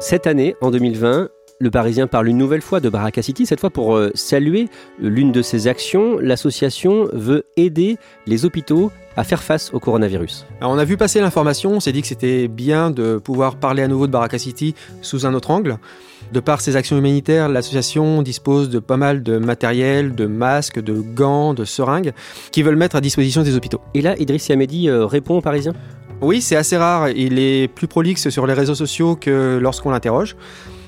Cette 0.00 0.26
année, 0.26 0.54
en 0.60 0.70
2020, 0.70 1.28
le 1.60 1.70
Parisien 1.70 2.06
parle 2.06 2.28
une 2.28 2.36
nouvelle 2.36 2.62
fois 2.62 2.80
de 2.80 2.88
Baraka 2.88 3.22
City, 3.22 3.46
cette 3.46 3.60
fois 3.60 3.70
pour 3.70 3.96
euh, 3.96 4.10
saluer 4.14 4.68
l'une 4.98 5.32
de 5.32 5.40
ses 5.40 5.68
actions. 5.68 6.18
L'association 6.18 7.08
veut 7.12 7.44
aider 7.56 7.96
les 8.26 8.44
hôpitaux 8.44 8.90
à 9.16 9.22
faire 9.22 9.42
face 9.42 9.72
au 9.72 9.78
coronavirus. 9.78 10.44
on 10.60 10.76
a 10.76 10.84
vu 10.84 10.96
passer 10.96 11.20
l'information, 11.20 11.70
on 11.72 11.80
s'est 11.80 11.92
dit 11.92 12.02
que 12.02 12.08
c'était 12.08 12.48
bien 12.48 12.90
de 12.90 13.18
pouvoir 13.18 13.56
parler 13.56 13.82
à 13.82 13.88
nouveau 13.88 14.08
de 14.08 14.12
Baraka 14.12 14.38
City 14.38 14.74
sous 15.02 15.24
un 15.26 15.34
autre 15.34 15.50
angle. 15.52 15.78
De 16.32 16.40
par 16.40 16.60
ses 16.60 16.74
actions 16.74 16.98
humanitaires, 16.98 17.48
l'association 17.48 18.22
dispose 18.22 18.68
de 18.70 18.80
pas 18.80 18.96
mal 18.96 19.22
de 19.22 19.38
matériel, 19.38 20.14
de 20.14 20.26
masques, 20.26 20.80
de 20.80 20.94
gants, 20.94 21.54
de 21.54 21.64
seringues, 21.64 22.12
qu'ils 22.50 22.64
veulent 22.64 22.76
mettre 22.76 22.96
à 22.96 23.00
disposition 23.00 23.42
des 23.42 23.54
hôpitaux. 23.54 23.80
Et 23.94 24.02
là, 24.02 24.16
Idriss 24.18 24.48
Yamedi 24.48 24.88
euh, 24.88 25.06
répond 25.06 25.36
aux 25.36 25.42
Parisiens? 25.42 25.74
Oui, 26.24 26.40
c'est 26.40 26.56
assez 26.56 26.78
rare. 26.78 27.10
Il 27.10 27.38
est 27.38 27.68
plus 27.68 27.86
prolixe 27.86 28.30
sur 28.30 28.46
les 28.46 28.54
réseaux 28.54 28.74
sociaux 28.74 29.14
que 29.14 29.58
lorsqu'on 29.60 29.90
l'interroge. 29.90 30.36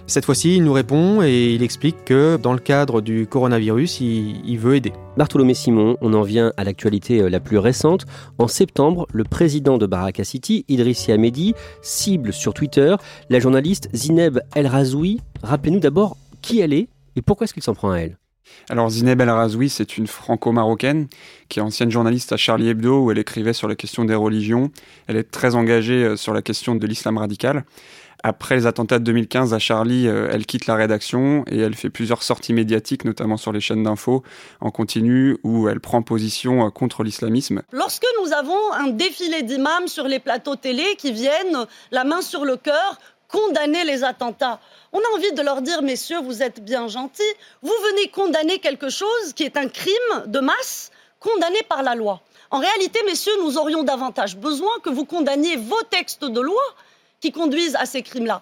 Cette 0.07 0.25
fois-ci, 0.25 0.57
il 0.57 0.65
nous 0.65 0.73
répond 0.73 1.21
et 1.21 1.53
il 1.53 1.63
explique 1.63 2.07
que 2.07 2.39
dans 2.39 2.55
le 2.55 2.59
cadre 2.59 3.03
du 3.03 3.27
coronavirus, 3.27 4.01
il, 4.01 4.59
veut 4.59 4.77
aider. 4.77 4.95
Bartholomé 5.19 5.53
Simon, 5.53 5.99
on 6.01 6.15
en 6.15 6.23
vient 6.23 6.55
à 6.57 6.65
l'actualité 6.65 7.21
euh, 7.21 7.29
la 7.29 7.41
plus 7.41 7.59
récente. 7.59 8.07
En 8.39 8.49
septembre, 8.49 9.07
le 9.13 9.25
président 9.25 9.77
de 9.77 9.85
Baraka 9.85 10.25
City, 10.25 10.65
Idrissi 10.69 11.13
Ahmedi, 11.13 11.55
cible 11.83 12.33
sur 12.33 12.55
Twitter 12.55 12.97
la 13.29 13.39
journaliste 13.39 13.91
Zineb 13.95 14.39
El 14.55 14.69
Razoui. 14.69 15.21
Rappelez-nous 15.43 15.81
d'abord 15.81 16.17
qui 16.41 16.61
elle 16.61 16.73
est 16.73 16.89
et 17.17 17.21
pourquoi 17.21 17.45
est-ce 17.45 17.53
qu'il 17.53 17.63
s'en 17.63 17.75
prend 17.75 17.91
à 17.91 17.99
elle? 17.99 18.17
Alors 18.69 18.91
Zineb 18.91 19.21
El 19.21 19.31
Razoui, 19.31 19.69
c'est 19.69 19.97
une 19.97 20.07
franco-marocaine 20.07 21.07
qui 21.49 21.61
est 21.61 21.63
ancienne 21.63 21.91
journaliste 21.91 22.33
à 22.33 22.37
Charlie 22.37 22.69
Hebdo 22.69 23.05
où 23.05 23.11
elle 23.11 23.19
écrivait 23.19 23.53
sur 23.53 23.69
la 23.69 23.77
question 23.77 24.05
des 24.05 24.15
religions. 24.15 24.71
Elle 25.07 25.17
est 25.17 25.31
très 25.31 25.55
engagée 25.55 26.05
euh, 26.05 26.17
sur 26.17 26.35
la 26.35 26.43
question 26.43 26.75
de 26.75 26.87
l'islam 26.87 27.19
radical. 27.19 27.65
Après 28.23 28.57
les 28.57 28.67
attentats 28.67 28.99
de 28.99 29.05
2015 29.05 29.55
à 29.55 29.61
Charlie, 29.61 30.09
euh, 30.09 30.29
elle 30.33 30.47
quitte 30.47 30.67
la 30.67 30.75
rédaction 30.75 31.45
et 31.49 31.59
elle 31.59 31.75
fait 31.75 31.91
plusieurs 31.91 32.25
sorties 32.25 32.53
médiatiques, 32.53 33.05
notamment 33.05 33.37
sur 33.37 33.53
les 33.53 33.61
chaînes 33.61 33.85
d'infos 33.85 34.25
en 34.61 34.71
continu, 34.71 35.37
où 35.45 35.69
elle 35.69 35.79
prend 35.79 36.03
position 36.03 36.67
euh, 36.67 36.71
contre 36.71 37.05
l'islamisme. 37.05 37.63
Lorsque 37.71 38.07
nous 38.21 38.33
avons 38.33 38.73
un 38.73 38.89
défilé 38.89 39.43
d'imams 39.43 39.87
sur 39.87 40.09
les 40.09 40.19
plateaux 40.19 40.57
télé 40.57 40.83
qui 40.99 41.13
viennent, 41.13 41.67
la 41.93 42.03
main 42.03 42.21
sur 42.21 42.45
le 42.45 42.57
cœur, 42.57 42.99
condamner 43.37 43.85
les 43.85 44.03
attentats. 44.03 44.61
On 44.95 44.99
a 44.99 45.15
envie 45.15 45.33
de 45.33 45.43
leur 45.43 45.61
dire, 45.61 45.83
messieurs, 45.83 46.21
vous 46.23 46.43
êtes 46.43 46.65
bien 46.65 46.89
gentils, 46.89 47.23
vous 47.61 47.75
venez 47.91 48.09
condamner 48.09 48.59
quelque 48.61 48.89
chose 48.89 49.35
qui 49.35 49.43
est 49.43 49.59
un 49.59 49.69
crime 49.69 50.25
de 50.27 50.41
masse, 50.41 50.91
condamné 51.21 51.63
par 51.69 51.83
la 51.83 51.95
loi. 51.95 52.23
En 52.51 52.61
réalité, 52.61 53.01
messieurs, 53.05 53.35
nous 53.43 53.59
aurions 53.59 53.83
davantage 53.83 54.39
besoin 54.39 54.73
que 54.83 54.89
vous 54.89 55.05
condamniez 55.05 55.57
vos 55.57 55.83
textes 55.91 56.25
de 56.25 56.41
loi 56.41 56.63
qui 57.21 57.31
conduisent 57.31 57.77
à 57.77 57.85
ces 57.85 58.03
crimes-là 58.03 58.41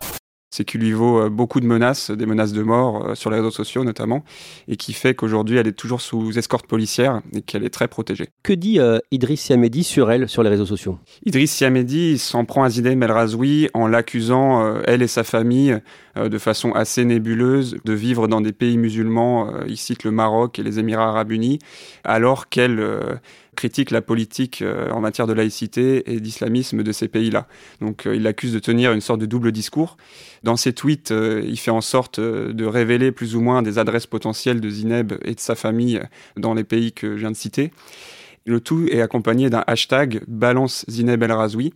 c'est 0.54 0.64
qu'il 0.64 0.82
lui 0.82 0.92
vaut 0.92 1.18
euh, 1.18 1.28
beaucoup 1.28 1.58
de 1.58 1.66
menaces, 1.66 2.12
des 2.12 2.26
menaces 2.26 2.52
de 2.52 2.62
mort 2.62 3.08
euh, 3.08 3.14
sur 3.16 3.28
les 3.28 3.38
réseaux 3.38 3.50
sociaux 3.50 3.82
notamment, 3.82 4.22
et 4.68 4.76
qui 4.76 4.92
fait 4.92 5.12
qu'aujourd'hui 5.12 5.56
elle 5.56 5.66
est 5.66 5.72
toujours 5.72 6.00
sous 6.00 6.38
escorte 6.38 6.68
policière 6.68 7.22
et 7.34 7.42
qu'elle 7.42 7.64
est 7.64 7.74
très 7.74 7.88
protégée. 7.88 8.28
Que 8.44 8.52
dit 8.52 8.78
euh, 8.78 9.00
Idriss 9.10 9.40
Siamedi 9.40 9.82
sur 9.82 10.12
elle 10.12 10.28
sur 10.28 10.44
les 10.44 10.50
réseaux 10.50 10.64
sociaux? 10.64 11.00
Idriss 11.26 11.50
Siamedi 11.50 12.18
s'en 12.18 12.44
prend 12.44 12.62
à 12.62 12.70
Zineb 12.70 13.02
El 13.02 13.10
Razoui 13.10 13.68
en 13.74 13.88
l'accusant, 13.88 14.80
elle 14.84 15.02
et 15.02 15.08
sa 15.08 15.24
famille, 15.24 15.80
de 16.16 16.38
façon 16.38 16.70
assez 16.72 17.04
nébuleuse, 17.04 17.76
de 17.84 17.92
vivre 17.92 18.28
dans 18.28 18.40
des 18.40 18.52
pays 18.52 18.78
musulmans, 18.78 19.50
il 19.66 19.76
cite 19.76 20.04
le 20.04 20.12
Maroc 20.12 20.58
et 20.60 20.62
les 20.62 20.78
Émirats 20.78 21.08
arabes 21.08 21.32
unis, 21.32 21.58
alors 22.04 22.48
qu'elle 22.48 22.80
critique 23.54 23.90
la 23.90 24.02
politique 24.02 24.62
euh, 24.62 24.90
en 24.90 25.00
matière 25.00 25.26
de 25.26 25.32
laïcité 25.32 26.12
et 26.12 26.20
d'islamisme 26.20 26.82
de 26.82 26.92
ces 26.92 27.08
pays-là. 27.08 27.46
Donc 27.80 28.06
euh, 28.06 28.16
il 28.16 28.22
l'accuse 28.22 28.52
de 28.52 28.58
tenir 28.58 28.92
une 28.92 29.00
sorte 29.00 29.20
de 29.20 29.26
double 29.26 29.52
discours. 29.52 29.96
Dans 30.42 30.56
ses 30.56 30.72
tweets, 30.72 31.10
euh, 31.10 31.42
il 31.46 31.58
fait 31.58 31.70
en 31.70 31.80
sorte 31.80 32.20
de 32.20 32.64
révéler 32.64 33.12
plus 33.12 33.36
ou 33.36 33.40
moins 33.40 33.62
des 33.62 33.78
adresses 33.78 34.06
potentielles 34.06 34.60
de 34.60 34.68
Zineb 34.68 35.12
et 35.24 35.34
de 35.34 35.40
sa 35.40 35.54
famille 35.54 36.00
dans 36.36 36.54
les 36.54 36.64
pays 36.64 36.92
que 36.92 37.16
je 37.16 37.20
viens 37.20 37.30
de 37.30 37.36
citer. 37.36 37.72
Le 38.46 38.60
tout 38.60 38.86
est 38.90 39.00
accompagné 39.00 39.48
d'un 39.48 39.64
hashtag 39.66 40.22
balance 40.28 40.84
Zineb 40.90 41.22
El 41.22 41.32
Razoui 41.32 41.72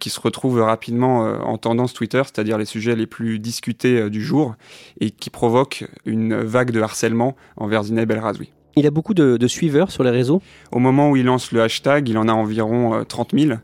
qui 0.00 0.10
se 0.10 0.18
retrouve 0.18 0.60
rapidement 0.60 1.20
en 1.20 1.58
tendance 1.58 1.94
Twitter, 1.94 2.22
c'est-à-dire 2.24 2.58
les 2.58 2.64
sujets 2.64 2.96
les 2.96 3.06
plus 3.06 3.38
discutés 3.38 4.10
du 4.10 4.20
jour 4.20 4.56
et 4.98 5.12
qui 5.12 5.30
provoque 5.30 5.84
une 6.06 6.34
vague 6.34 6.72
de 6.72 6.80
harcèlement 6.80 7.36
envers 7.56 7.84
Zineb 7.84 8.10
El 8.10 8.18
Razoui. 8.18 8.50
Il 8.78 8.86
a 8.86 8.92
beaucoup 8.92 9.12
de, 9.12 9.46
suiveurs 9.48 9.90
sur 9.90 10.04
les 10.04 10.10
réseaux 10.10 10.40
Au 10.70 10.78
moment 10.78 11.10
où 11.10 11.16
il 11.16 11.24
lance 11.24 11.50
le 11.50 11.62
hashtag, 11.62 12.08
il 12.08 12.16
en 12.16 12.28
a 12.28 12.32
environ 12.32 13.04
30 13.04 13.34
euh, 13.34 13.38
000. 13.38 13.58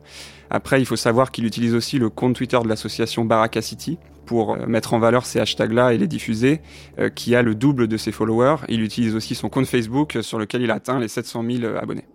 Après, 0.51 0.81
il 0.81 0.87
faut 0.87 0.97
savoir 0.97 1.31
qu'il 1.31 1.47
utilise 1.47 1.73
aussi 1.73 2.01
le 2.01 2.11
compte 2.11 2.35
Twitter 2.35 2.59
de 2.61 2.69
l'association 2.69 3.25
Baraka 3.25 3.63
City 3.63 3.97
pour 4.27 4.55
euh, 4.55 4.67
mettre 4.67 4.93
en 4.93 4.99
valeur 4.99 5.25
ces 5.25 5.39
hashtags-là 5.39 5.93
et 5.93 5.99
les 5.99 6.09
diffuser, 6.09 6.61
euh, 6.99 7.11
qui 7.11 7.37
a 7.37 7.43
le 7.43 7.55
double 7.55 7.87
de 7.87 7.97
ses 7.97 8.11
followers. 8.11 8.57
Il 8.69 8.83
utilise 8.83 9.15
aussi 9.15 9.37
son 9.37 9.49
compte 9.49 9.67
Facebook 9.67 10.19
sur 10.21 10.41
lequel 10.41 10.63
il 10.63 10.73
atteint 10.73 10.99
les 10.99 11.07
700 11.07 11.45
000 11.49 11.77
abonnés. 11.77 12.07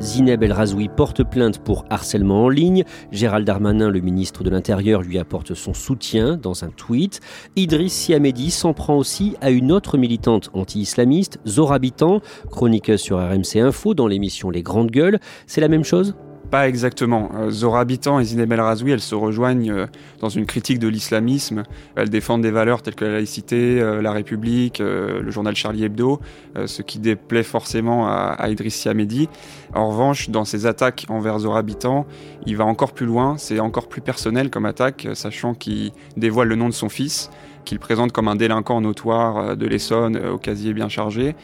Zineb 0.00 0.42
El 0.42 0.52
Razoui 0.52 0.88
porte 0.88 1.22
plainte 1.22 1.58
pour 1.58 1.84
harcèlement 1.90 2.44
en 2.44 2.48
ligne. 2.48 2.84
Gérald 3.12 3.46
Darmanin, 3.46 3.90
le 3.90 4.00
ministre 4.00 4.42
de 4.42 4.50
l'Intérieur, 4.50 5.02
lui 5.02 5.18
apporte 5.18 5.54
son 5.54 5.74
soutien 5.74 6.36
dans 6.36 6.64
un 6.64 6.70
tweet. 6.70 7.20
Idriss 7.56 7.92
Siamedi 7.92 8.50
s'en 8.50 8.72
prend 8.72 8.96
aussi 8.96 9.36
à 9.40 9.50
une 9.50 9.70
autre 9.72 9.98
militante 9.98 10.50
anti-islamiste, 10.54 11.38
Zora 11.46 11.78
Bitan, 11.78 12.20
chroniqueuse 12.50 13.00
sur 13.00 13.18
RMC 13.18 13.60
Info 13.60 13.94
dans 13.94 14.06
l'émission 14.06 14.50
Les 14.50 14.62
Grandes 14.62 14.90
Gueules. 14.90 15.20
C'est 15.46 15.60
la 15.60 15.68
même 15.68 15.84
chose? 15.84 16.14
Pas 16.50 16.68
exactement. 16.68 17.30
Euh, 17.34 17.50
Zora 17.50 17.80
Habitant 17.80 18.20
et 18.20 18.24
Zineb 18.24 18.52
El 18.52 18.60
Razoui, 18.60 18.90
elles 18.90 19.00
se 19.00 19.14
rejoignent 19.14 19.70
euh, 19.70 19.86
dans 20.20 20.28
une 20.28 20.46
critique 20.46 20.78
de 20.78 20.88
l'islamisme. 20.88 21.62
Elles 21.96 22.10
défendent 22.10 22.42
des 22.42 22.50
valeurs 22.50 22.82
telles 22.82 22.94
que 22.94 23.04
la 23.04 23.12
laïcité, 23.12 23.80
euh, 23.80 24.02
la 24.02 24.12
République, 24.12 24.80
le 24.80 25.30
journal 25.30 25.54
Charlie 25.54 25.84
Hebdo, 25.84 26.20
ce 26.66 26.82
qui 26.82 26.98
déplaît 26.98 27.42
forcément 27.42 28.08
à, 28.08 28.48
Idriss 28.48 28.74
Siamedi. 28.74 29.28
En 29.74 29.90
revanche, 29.90 30.30
dans 30.30 30.44
ses 30.44 30.66
attaques 30.66 31.06
envers 31.08 31.38
Zora 31.38 31.60
Habitant, 31.60 32.06
il 32.46 32.56
va 32.56 32.64
encore 32.64 32.92
plus 32.92 33.06
loin, 33.06 33.36
c'est 33.38 33.60
encore 33.60 33.88
plus 33.88 34.00
personnel 34.00 34.50
comme 34.50 34.66
attaque, 34.66 35.08
sachant 35.14 35.54
qu'il 35.54 35.92
dévoile 36.16 36.48
le 36.48 36.56
nom 36.56 36.68
de 36.68 36.74
son 36.74 36.88
fils 36.88 37.30
qu'il 37.64 37.78
présente 37.78 38.12
comme 38.12 38.28
un 38.28 38.36
délinquant 38.36 38.80
notoire 38.80 39.36
euh, 39.38 39.54
de 39.54 39.66
l'Essonne 39.66 40.16
euh, 40.16 40.32
au 40.32 40.38
casier 40.38 40.72
bien 40.72 40.88
chargé. 40.88 41.34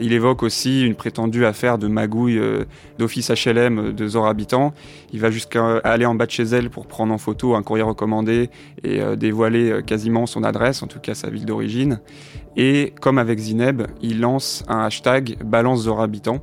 Il 0.00 0.12
évoque 0.12 0.42
aussi 0.42 0.84
une 0.84 0.94
prétendue 0.94 1.44
affaire 1.44 1.78
de 1.78 1.88
magouille 1.88 2.38
euh, 2.38 2.64
d'office 2.98 3.30
HLM 3.30 3.92
de 3.92 4.08
Zora 4.08 4.30
Habitant. 4.30 4.72
Il 5.12 5.20
va 5.20 5.30
jusqu'à 5.30 5.78
aller 5.78 6.06
en 6.06 6.14
bas 6.14 6.26
de 6.26 6.30
chez 6.30 6.44
elle 6.44 6.70
pour 6.70 6.86
prendre 6.86 7.12
en 7.12 7.18
photo 7.18 7.54
un 7.54 7.62
courrier 7.62 7.84
recommandé 7.84 8.50
et 8.82 9.00
dévoiler 9.16 9.80
quasiment 9.86 10.26
son 10.26 10.42
adresse, 10.42 10.82
en 10.82 10.86
tout 10.86 10.98
cas 10.98 11.14
sa 11.14 11.30
ville 11.30 11.44
d'origine. 11.44 12.00
Et 12.56 12.92
comme 13.00 13.18
avec 13.18 13.38
Zineb, 13.38 13.82
il 14.02 14.20
lance 14.20 14.64
un 14.68 14.80
hashtag 14.80 15.36
Balance 15.44 15.82
Zora 15.82 16.04
Habitant 16.04 16.40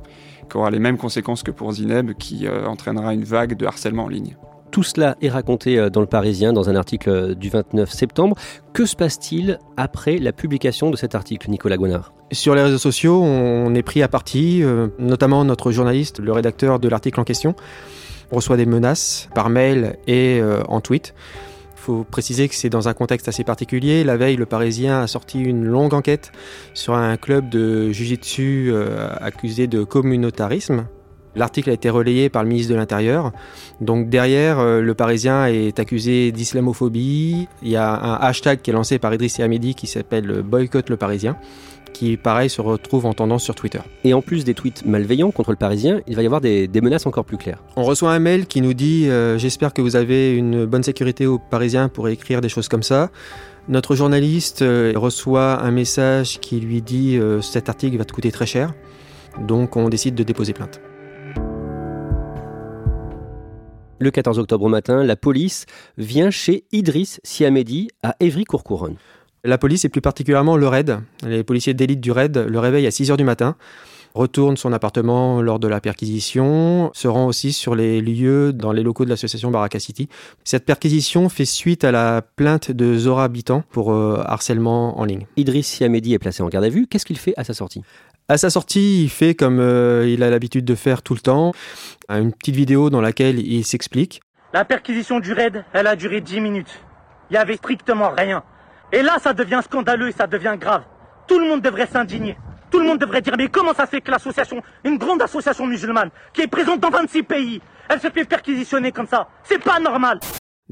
qui 0.50 0.56
aura 0.56 0.70
les 0.70 0.78
mêmes 0.78 0.98
conséquences 0.98 1.42
que 1.42 1.50
pour 1.50 1.72
Zineb, 1.72 2.12
qui 2.14 2.46
entraînera 2.48 3.14
une 3.14 3.24
vague 3.24 3.56
de 3.56 3.66
harcèlement 3.66 4.04
en 4.04 4.08
ligne. 4.08 4.36
Tout 4.72 4.82
cela 4.82 5.16
est 5.20 5.28
raconté 5.28 5.78
euh, 5.78 5.90
dans 5.90 6.00
le 6.00 6.06
Parisien, 6.06 6.54
dans 6.54 6.70
un 6.70 6.76
article 6.76 7.10
euh, 7.10 7.34
du 7.34 7.50
29 7.50 7.92
septembre. 7.92 8.36
Que 8.72 8.86
se 8.86 8.96
passe-t-il 8.96 9.58
après 9.76 10.16
la 10.16 10.32
publication 10.32 10.90
de 10.90 10.96
cet 10.96 11.14
article, 11.14 11.50
Nicolas 11.50 11.76
Gonard? 11.76 12.14
Sur 12.32 12.54
les 12.54 12.62
réseaux 12.62 12.78
sociaux, 12.78 13.22
on 13.22 13.74
est 13.74 13.82
pris 13.82 14.02
à 14.02 14.08
partie, 14.08 14.64
euh, 14.64 14.88
notamment 14.98 15.44
notre 15.44 15.72
journaliste, 15.72 16.20
le 16.20 16.32
rédacteur 16.32 16.78
de 16.78 16.88
l'article 16.88 17.20
en 17.20 17.24
question, 17.24 17.54
reçoit 18.30 18.56
des 18.56 18.64
menaces 18.64 19.28
par 19.34 19.50
mail 19.50 19.98
et 20.06 20.40
en 20.66 20.80
tweet. 20.80 21.12
Il 21.76 21.80
faut 21.80 22.04
préciser 22.04 22.48
que 22.48 22.54
c'est 22.54 22.70
dans 22.70 22.88
un 22.88 22.94
contexte 22.94 23.28
assez 23.28 23.44
particulier. 23.44 24.04
La 24.04 24.16
veille, 24.16 24.36
le 24.36 24.46
Parisien 24.46 25.02
a 25.02 25.06
sorti 25.06 25.38
une 25.38 25.66
longue 25.66 25.92
enquête 25.92 26.32
sur 26.72 26.94
un 26.94 27.18
club 27.18 27.50
de 27.50 27.90
jujitsu 27.90 28.72
accusé 29.20 29.66
de 29.66 29.84
communautarisme, 29.84 30.86
L'article 31.34 31.70
a 31.70 31.72
été 31.72 31.88
relayé 31.90 32.28
par 32.28 32.42
le 32.42 32.48
ministre 32.48 32.72
de 32.72 32.76
l'Intérieur. 32.76 33.32
Donc 33.80 34.08
derrière, 34.08 34.58
euh, 34.58 34.80
le 34.80 34.94
Parisien 34.94 35.46
est 35.46 35.78
accusé 35.78 36.32
d'islamophobie. 36.32 37.48
Il 37.62 37.68
y 37.68 37.76
a 37.76 37.90
un 37.90 38.14
hashtag 38.16 38.60
qui 38.60 38.70
est 38.70 38.74
lancé 38.74 38.98
par 38.98 39.14
Idriss 39.14 39.40
Hamidi 39.40 39.74
qui 39.74 39.86
s'appelle 39.86 40.42
Boycott 40.42 40.90
le 40.90 40.96
Parisien. 40.96 41.36
qui, 41.92 42.16
pareil, 42.16 42.48
se 42.48 42.62
retrouve 42.62 43.04
en 43.04 43.12
tendance 43.12 43.44
sur 43.44 43.54
Twitter. 43.54 43.80
Et 44.02 44.14
en 44.14 44.22
plus 44.22 44.44
des 44.44 44.54
tweets 44.54 44.86
malveillants 44.86 45.30
contre 45.30 45.50
le 45.50 45.56
Parisien, 45.56 46.00
il 46.06 46.16
va 46.16 46.22
y 46.22 46.26
avoir 46.26 46.40
des, 46.40 46.68
menaces 46.82 47.04
encore 47.04 47.26
plus 47.26 47.36
claires. 47.36 47.62
On 47.76 47.82
reçoit 47.82 48.12
un 48.12 48.18
mail 48.18 48.46
qui 48.46 48.62
nous 48.62 48.72
dit 48.72 49.08
euh, 49.10 49.36
J'espère 49.36 49.74
que 49.74 49.82
vous 49.82 49.94
avez 49.94 50.34
une 50.34 50.64
bonne 50.64 50.82
sécurité 50.82 51.26
au 51.26 51.38
Parisien 51.38 51.88
pour 51.88 52.08
écrire 52.08 52.40
des 52.40 52.48
choses 52.48 52.68
comme 52.68 52.82
ça. 52.82 53.10
Notre 53.68 53.94
journaliste 53.94 54.62
euh, 54.62 54.92
reçoit 54.96 55.62
un 55.62 55.70
message 55.70 56.40
qui 56.40 56.58
lui 56.58 56.82
dit 56.82 57.16
euh, 57.18 57.40
Cet 57.40 57.68
article 57.68 57.96
va 57.96 58.04
te 58.04 58.12
coûter 58.12 58.32
très 58.32 58.46
cher. 58.46 58.74
Donc 59.46 59.76
on 59.76 59.88
décide 59.88 60.14
de 60.14 60.24
déposer 60.24 60.52
plainte. 60.52 60.80
Le 64.02 64.10
14 64.10 64.40
octobre 64.40 64.64
au 64.64 64.68
matin, 64.68 65.04
la 65.04 65.14
police 65.14 65.64
vient 65.96 66.32
chez 66.32 66.64
Idriss 66.72 67.20
Siamedi 67.22 67.86
à 68.02 68.16
Évry-Courcouronne. 68.18 68.96
La 69.44 69.58
police 69.58 69.84
et 69.84 69.88
plus 69.88 70.00
particulièrement 70.00 70.56
le 70.56 70.66
RAID, 70.66 70.98
les 71.24 71.44
policiers 71.44 71.72
d'élite 71.72 72.00
du 72.00 72.10
RAID, 72.10 72.36
le 72.36 72.58
réveillent 72.58 72.88
à 72.88 72.90
6h 72.90 73.16
du 73.16 73.22
matin, 73.22 73.54
retournent 74.14 74.56
son 74.56 74.72
appartement 74.72 75.40
lors 75.40 75.60
de 75.60 75.68
la 75.68 75.80
perquisition, 75.80 76.90
se 76.94 77.06
rend 77.06 77.26
aussi 77.26 77.52
sur 77.52 77.76
les 77.76 78.00
lieux 78.00 78.52
dans 78.52 78.72
les 78.72 78.82
locaux 78.82 79.04
de 79.04 79.10
l'association 79.10 79.52
Baraka 79.52 79.78
City. 79.78 80.08
Cette 80.42 80.64
perquisition 80.64 81.28
fait 81.28 81.44
suite 81.44 81.84
à 81.84 81.92
la 81.92 82.22
plainte 82.22 82.72
de 82.72 82.98
Zora 82.98 83.22
Habitant 83.22 83.62
pour 83.70 83.92
euh, 83.92 84.20
harcèlement 84.24 84.98
en 84.98 85.04
ligne. 85.04 85.28
Idriss 85.36 85.68
Siamedi 85.68 86.12
est 86.12 86.18
placé 86.18 86.42
en 86.42 86.48
garde 86.48 86.64
à 86.64 86.70
vue. 86.70 86.88
Qu'est-ce 86.88 87.06
qu'il 87.06 87.18
fait 87.18 87.34
à 87.36 87.44
sa 87.44 87.54
sortie? 87.54 87.82
À 88.32 88.38
sa 88.38 88.48
sortie, 88.48 89.04
il 89.04 89.10
fait 89.10 89.34
comme 89.34 89.60
euh, 89.60 90.08
il 90.08 90.22
a 90.22 90.30
l'habitude 90.30 90.64
de 90.64 90.74
faire 90.74 91.02
tout 91.02 91.12
le 91.12 91.20
temps, 91.20 91.52
une 92.08 92.32
petite 92.32 92.56
vidéo 92.56 92.88
dans 92.88 93.02
laquelle 93.02 93.38
il 93.38 93.62
s'explique. 93.62 94.22
La 94.54 94.64
perquisition 94.64 95.20
du 95.20 95.34
raid, 95.34 95.64
elle 95.74 95.86
a 95.86 95.96
duré 95.96 96.22
10 96.22 96.40
minutes. 96.40 96.80
Il 97.30 97.34
y 97.34 97.36
avait 97.36 97.56
strictement 97.56 98.10
rien. 98.16 98.42
Et 98.90 99.02
là, 99.02 99.18
ça 99.22 99.34
devient 99.34 99.60
scandaleux 99.62 100.08
et 100.08 100.12
ça 100.12 100.26
devient 100.26 100.56
grave. 100.58 100.82
Tout 101.26 101.38
le 101.38 101.46
monde 101.46 101.60
devrait 101.60 101.86
s'indigner. 101.86 102.38
Tout 102.70 102.78
le 102.78 102.86
monde 102.86 102.98
devrait 102.98 103.20
dire, 103.20 103.34
mais 103.36 103.48
comment 103.48 103.74
ça 103.74 103.86
fait 103.86 104.00
que 104.00 104.10
l'association, 104.10 104.62
une 104.84 104.96
grande 104.96 105.20
association 105.20 105.66
musulmane, 105.66 106.08
qui 106.32 106.40
est 106.40 106.46
présente 106.46 106.80
dans 106.80 106.90
26 106.90 107.24
pays, 107.24 107.60
elle 107.90 108.00
se 108.00 108.08
fait 108.08 108.24
perquisitionner 108.24 108.92
comme 108.92 109.06
ça? 109.06 109.28
C'est 109.44 109.62
pas 109.62 109.78
normal 109.78 110.20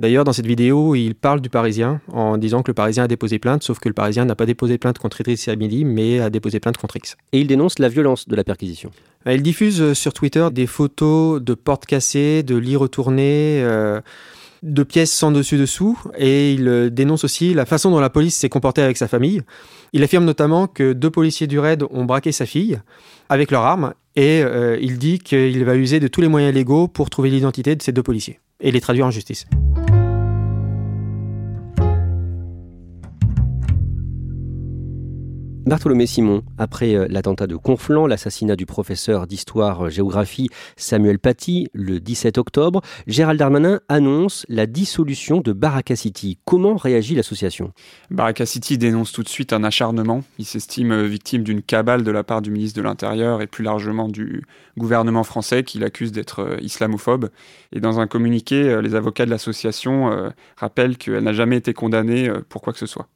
D'ailleurs, 0.01 0.25
dans 0.25 0.33
cette 0.33 0.47
vidéo, 0.47 0.95
il 0.95 1.15
parle 1.15 1.43
du 1.43 1.51
Parisien 1.51 2.01
en 2.11 2.39
disant 2.39 2.63
que 2.63 2.71
le 2.71 2.75
Parisien 2.75 3.05
a 3.05 3.07
déposé 3.07 3.39
plainte, 3.39 3.63
sauf 3.63 3.79
que 3.81 3.89
le 3.91 3.93
Parisien 3.93 4.25
n'a 4.25 4.35
pas 4.35 4.47
déposé 4.47 4.79
plainte 4.79 4.97
contre 4.99 5.21
Idriss 5.21 5.47
Midi, 5.49 5.85
mais 5.85 6.21
a 6.21 6.31
déposé 6.31 6.59
plainte 6.59 6.79
contre 6.79 6.97
X. 6.97 7.19
Et 7.33 7.41
il 7.41 7.47
dénonce 7.47 7.79
la 7.79 7.91
violence 7.91 8.27
de 8.27 8.35
la 8.35 8.43
perquisition. 8.43 8.91
Euh, 9.27 9.35
il 9.35 9.43
diffuse 9.43 9.83
euh, 9.83 9.93
sur 9.93 10.15
Twitter 10.15 10.49
des 10.53 10.67
photos 10.67 11.43
de 11.43 11.53
portes 11.53 11.85
cassées, 11.85 12.43
de 12.43 12.57
lits 12.57 12.77
retournés. 12.77 13.61
Euh, 13.63 14.01
de 14.63 14.83
pièces 14.83 15.13
sans 15.13 15.33
dessus-dessous 15.33 15.99
et 16.19 16.53
il 16.53 16.91
dénonce 16.91 17.25
aussi 17.25 17.55
la 17.55 17.65
façon 17.65 17.91
dont 17.91 17.99
la 17.99 18.11
police 18.11 18.37
s'est 18.37 18.51
comportée 18.51 18.83
avec 18.83 18.99
sa 18.99 19.09
famille. 19.09 19.41
Il 19.95 20.03
affirme 20.03 20.27
notamment 20.27 20.67
que 20.67 20.93
deux 20.93 21.09
policiers 21.09 21.47
du 21.47 21.59
raid 21.59 21.83
ont 21.91 22.05
braqué 22.05 22.31
sa 22.31 22.45
fille 22.45 22.79
avec 23.31 23.51
leurs 23.53 23.63
armes 23.63 23.95
et 24.17 24.43
il 24.83 24.99
dit 24.99 25.19
qu'il 25.19 25.65
va 25.65 25.77
user 25.77 25.99
de 25.99 26.09
tous 26.09 26.21
les 26.21 26.29
moyens 26.29 26.55
légaux 26.55 26.89
pour 26.89 27.09
trouver 27.09 27.31
l'identité 27.31 27.75
de 27.75 27.81
ces 27.81 27.93
deux 27.93 28.03
policiers 28.03 28.39
et 28.61 28.71
les 28.71 28.83
traduire 28.83 29.07
en 29.07 29.11
justice. 29.11 29.47
Bartholomé 35.67 36.07
Simon, 36.07 36.43
après 36.57 36.95
euh, 36.95 37.07
l'attentat 37.11 37.47
de 37.47 37.55
Conflans, 37.55 38.07
l'assassinat 38.07 38.57
du 38.57 38.65
professeur 38.65 39.27
d'histoire-géographie 39.27 40.49
euh, 40.51 40.57
Samuel 40.77 41.19
Paty 41.19 41.69
le 41.75 42.01
17 42.01 42.39
octobre, 42.39 42.81
Gérald 43.07 43.39
Darmanin 43.39 43.81
annonce 43.89 44.47
la 44.49 44.67
dissolution 44.67 45.43
de 45.43 45.53
Baraka 45.53 45.97
City. 45.97 46.39
Comment 46.47 46.77
réagit 46.77 47.15
l'association? 47.15 47.73
Baraka 48.11 48.47
City 48.47 48.79
dénonce 48.79 49.13
tout 49.13 49.23
de 49.23 49.29
suite 49.29 49.53
un 49.53 49.63
acharnement. 49.63 50.25
Il 50.39 50.47
s'estime 50.47 50.93
euh, 50.93 51.07
victime 51.07 51.43
d'une 51.43 51.61
cabale 51.61 52.05
de 52.05 52.11
la 52.11 52.25
part 52.25 52.41
du 52.41 52.51
ministre 52.51 52.79
de 52.79 52.83
l'Intérieur 52.83 53.43
et 53.43 53.47
plus 53.47 53.63
largement 53.63 54.09
du 54.09 54.43
gouvernement 54.79 55.25
français 55.25 55.63
qui 55.63 55.79
l'accuse 55.79 56.11
d'être 56.11 56.57
islamophobe. 56.63 57.29
Et 57.73 57.81
dans 57.81 58.01
un 58.01 58.07
communiqué, 58.07 58.81
les 58.83 58.95
avocats 58.95 59.27
de 59.27 59.31
l'association 59.31 60.33
rappellent 60.57 60.97
qu'elle 60.97 61.23
n'a 61.23 61.33
jamais 61.33 61.59
été 61.59 61.75
condamnée 61.75 62.31
pour 62.49 62.63
quoi 62.63 62.73
que 62.73 62.79
ce 62.79 62.87
soit. 62.87 63.09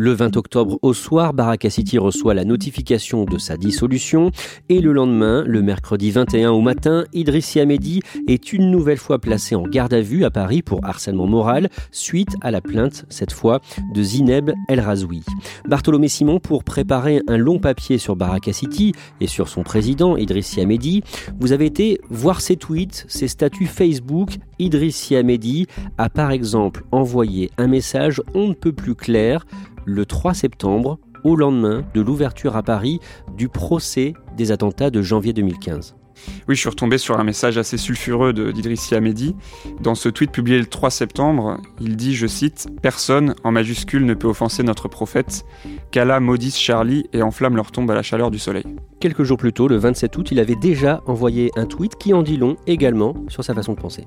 Le 0.00 0.12
20 0.12 0.36
octobre 0.36 0.78
au 0.82 0.94
soir, 0.94 1.34
Baraka 1.34 1.70
City 1.70 1.98
reçoit 1.98 2.32
la 2.32 2.44
notification 2.44 3.24
de 3.24 3.36
sa 3.36 3.56
dissolution 3.56 4.30
et 4.68 4.80
le 4.80 4.92
lendemain, 4.92 5.42
le 5.44 5.60
mercredi 5.60 6.12
21 6.12 6.52
au 6.52 6.60
matin, 6.60 7.02
Idrissi 7.12 7.58
Amedi 7.58 8.00
est 8.28 8.52
une 8.52 8.70
nouvelle 8.70 8.98
fois 8.98 9.18
placé 9.18 9.56
en 9.56 9.64
garde 9.64 9.92
à 9.92 10.00
vue 10.00 10.24
à 10.24 10.30
Paris 10.30 10.62
pour 10.62 10.84
harcèlement 10.84 11.26
moral 11.26 11.68
suite 11.90 12.36
à 12.42 12.52
la 12.52 12.60
plainte, 12.60 13.06
cette 13.08 13.32
fois, 13.32 13.60
de 13.92 14.00
Zineb 14.00 14.52
El 14.68 14.78
Razoui. 14.78 15.24
Bartholomé 15.68 16.06
Simon, 16.06 16.38
pour 16.38 16.62
préparer 16.62 17.20
un 17.26 17.36
long 17.36 17.58
papier 17.58 17.98
sur 17.98 18.14
Baraka 18.14 18.52
City 18.52 18.92
et 19.20 19.26
sur 19.26 19.48
son 19.48 19.64
président, 19.64 20.16
Idrissi 20.16 20.60
Amedi, 20.60 21.02
vous 21.40 21.50
avez 21.50 21.66
été 21.66 21.98
voir 22.08 22.40
ses 22.40 22.54
tweets, 22.54 23.04
ses 23.08 23.26
statuts 23.26 23.66
Facebook. 23.66 24.38
Idrissi 24.58 25.16
Amedi 25.16 25.66
a 25.98 26.08
par 26.08 26.30
exemple 26.30 26.84
envoyé 26.92 27.50
un 27.58 27.66
message 27.66 28.22
on 28.34 28.48
ne 28.48 28.54
peut 28.54 28.72
plus 28.72 28.94
clair 28.94 29.46
le 29.84 30.04
3 30.04 30.34
septembre, 30.34 30.98
au 31.24 31.34
lendemain 31.34 31.84
de 31.94 32.00
l'ouverture 32.00 32.56
à 32.56 32.62
Paris 32.62 33.00
du 33.36 33.48
procès 33.48 34.14
des 34.36 34.52
attentats 34.52 34.90
de 34.90 35.02
janvier 35.02 35.32
2015. 35.32 35.97
Oui, 36.48 36.54
je 36.54 36.60
suis 36.60 36.68
retombé 36.68 36.98
sur 36.98 37.18
un 37.18 37.24
message 37.24 37.58
assez 37.58 37.76
sulfureux 37.76 38.32
d'Idrissi 38.32 38.94
Amedi. 38.94 39.34
Dans 39.80 39.94
ce 39.94 40.08
tweet 40.08 40.30
publié 40.30 40.58
le 40.58 40.66
3 40.66 40.90
septembre, 40.90 41.60
il 41.80 41.96
dit, 41.96 42.14
je 42.14 42.26
cite, 42.26 42.68
Personne, 42.82 43.34
en 43.44 43.52
majuscule, 43.52 44.04
ne 44.04 44.14
peut 44.14 44.28
offenser 44.28 44.62
notre 44.62 44.88
prophète, 44.88 45.44
qu'Allah 45.90 46.20
maudisse 46.20 46.58
Charlie 46.58 47.04
et 47.12 47.22
enflamme 47.22 47.56
leur 47.56 47.70
tombe 47.70 47.90
à 47.90 47.94
la 47.94 48.02
chaleur 48.02 48.30
du 48.30 48.38
soleil. 48.38 48.64
Quelques 49.00 49.22
jours 49.22 49.38
plus 49.38 49.52
tôt, 49.52 49.68
le 49.68 49.76
27 49.76 50.16
août, 50.16 50.28
il 50.30 50.40
avait 50.40 50.56
déjà 50.56 51.02
envoyé 51.06 51.50
un 51.56 51.66
tweet 51.66 51.96
qui 51.96 52.14
en 52.14 52.22
dit 52.22 52.36
long 52.36 52.56
également 52.66 53.14
sur 53.28 53.44
sa 53.44 53.54
façon 53.54 53.74
de 53.74 53.80
penser. 53.80 54.06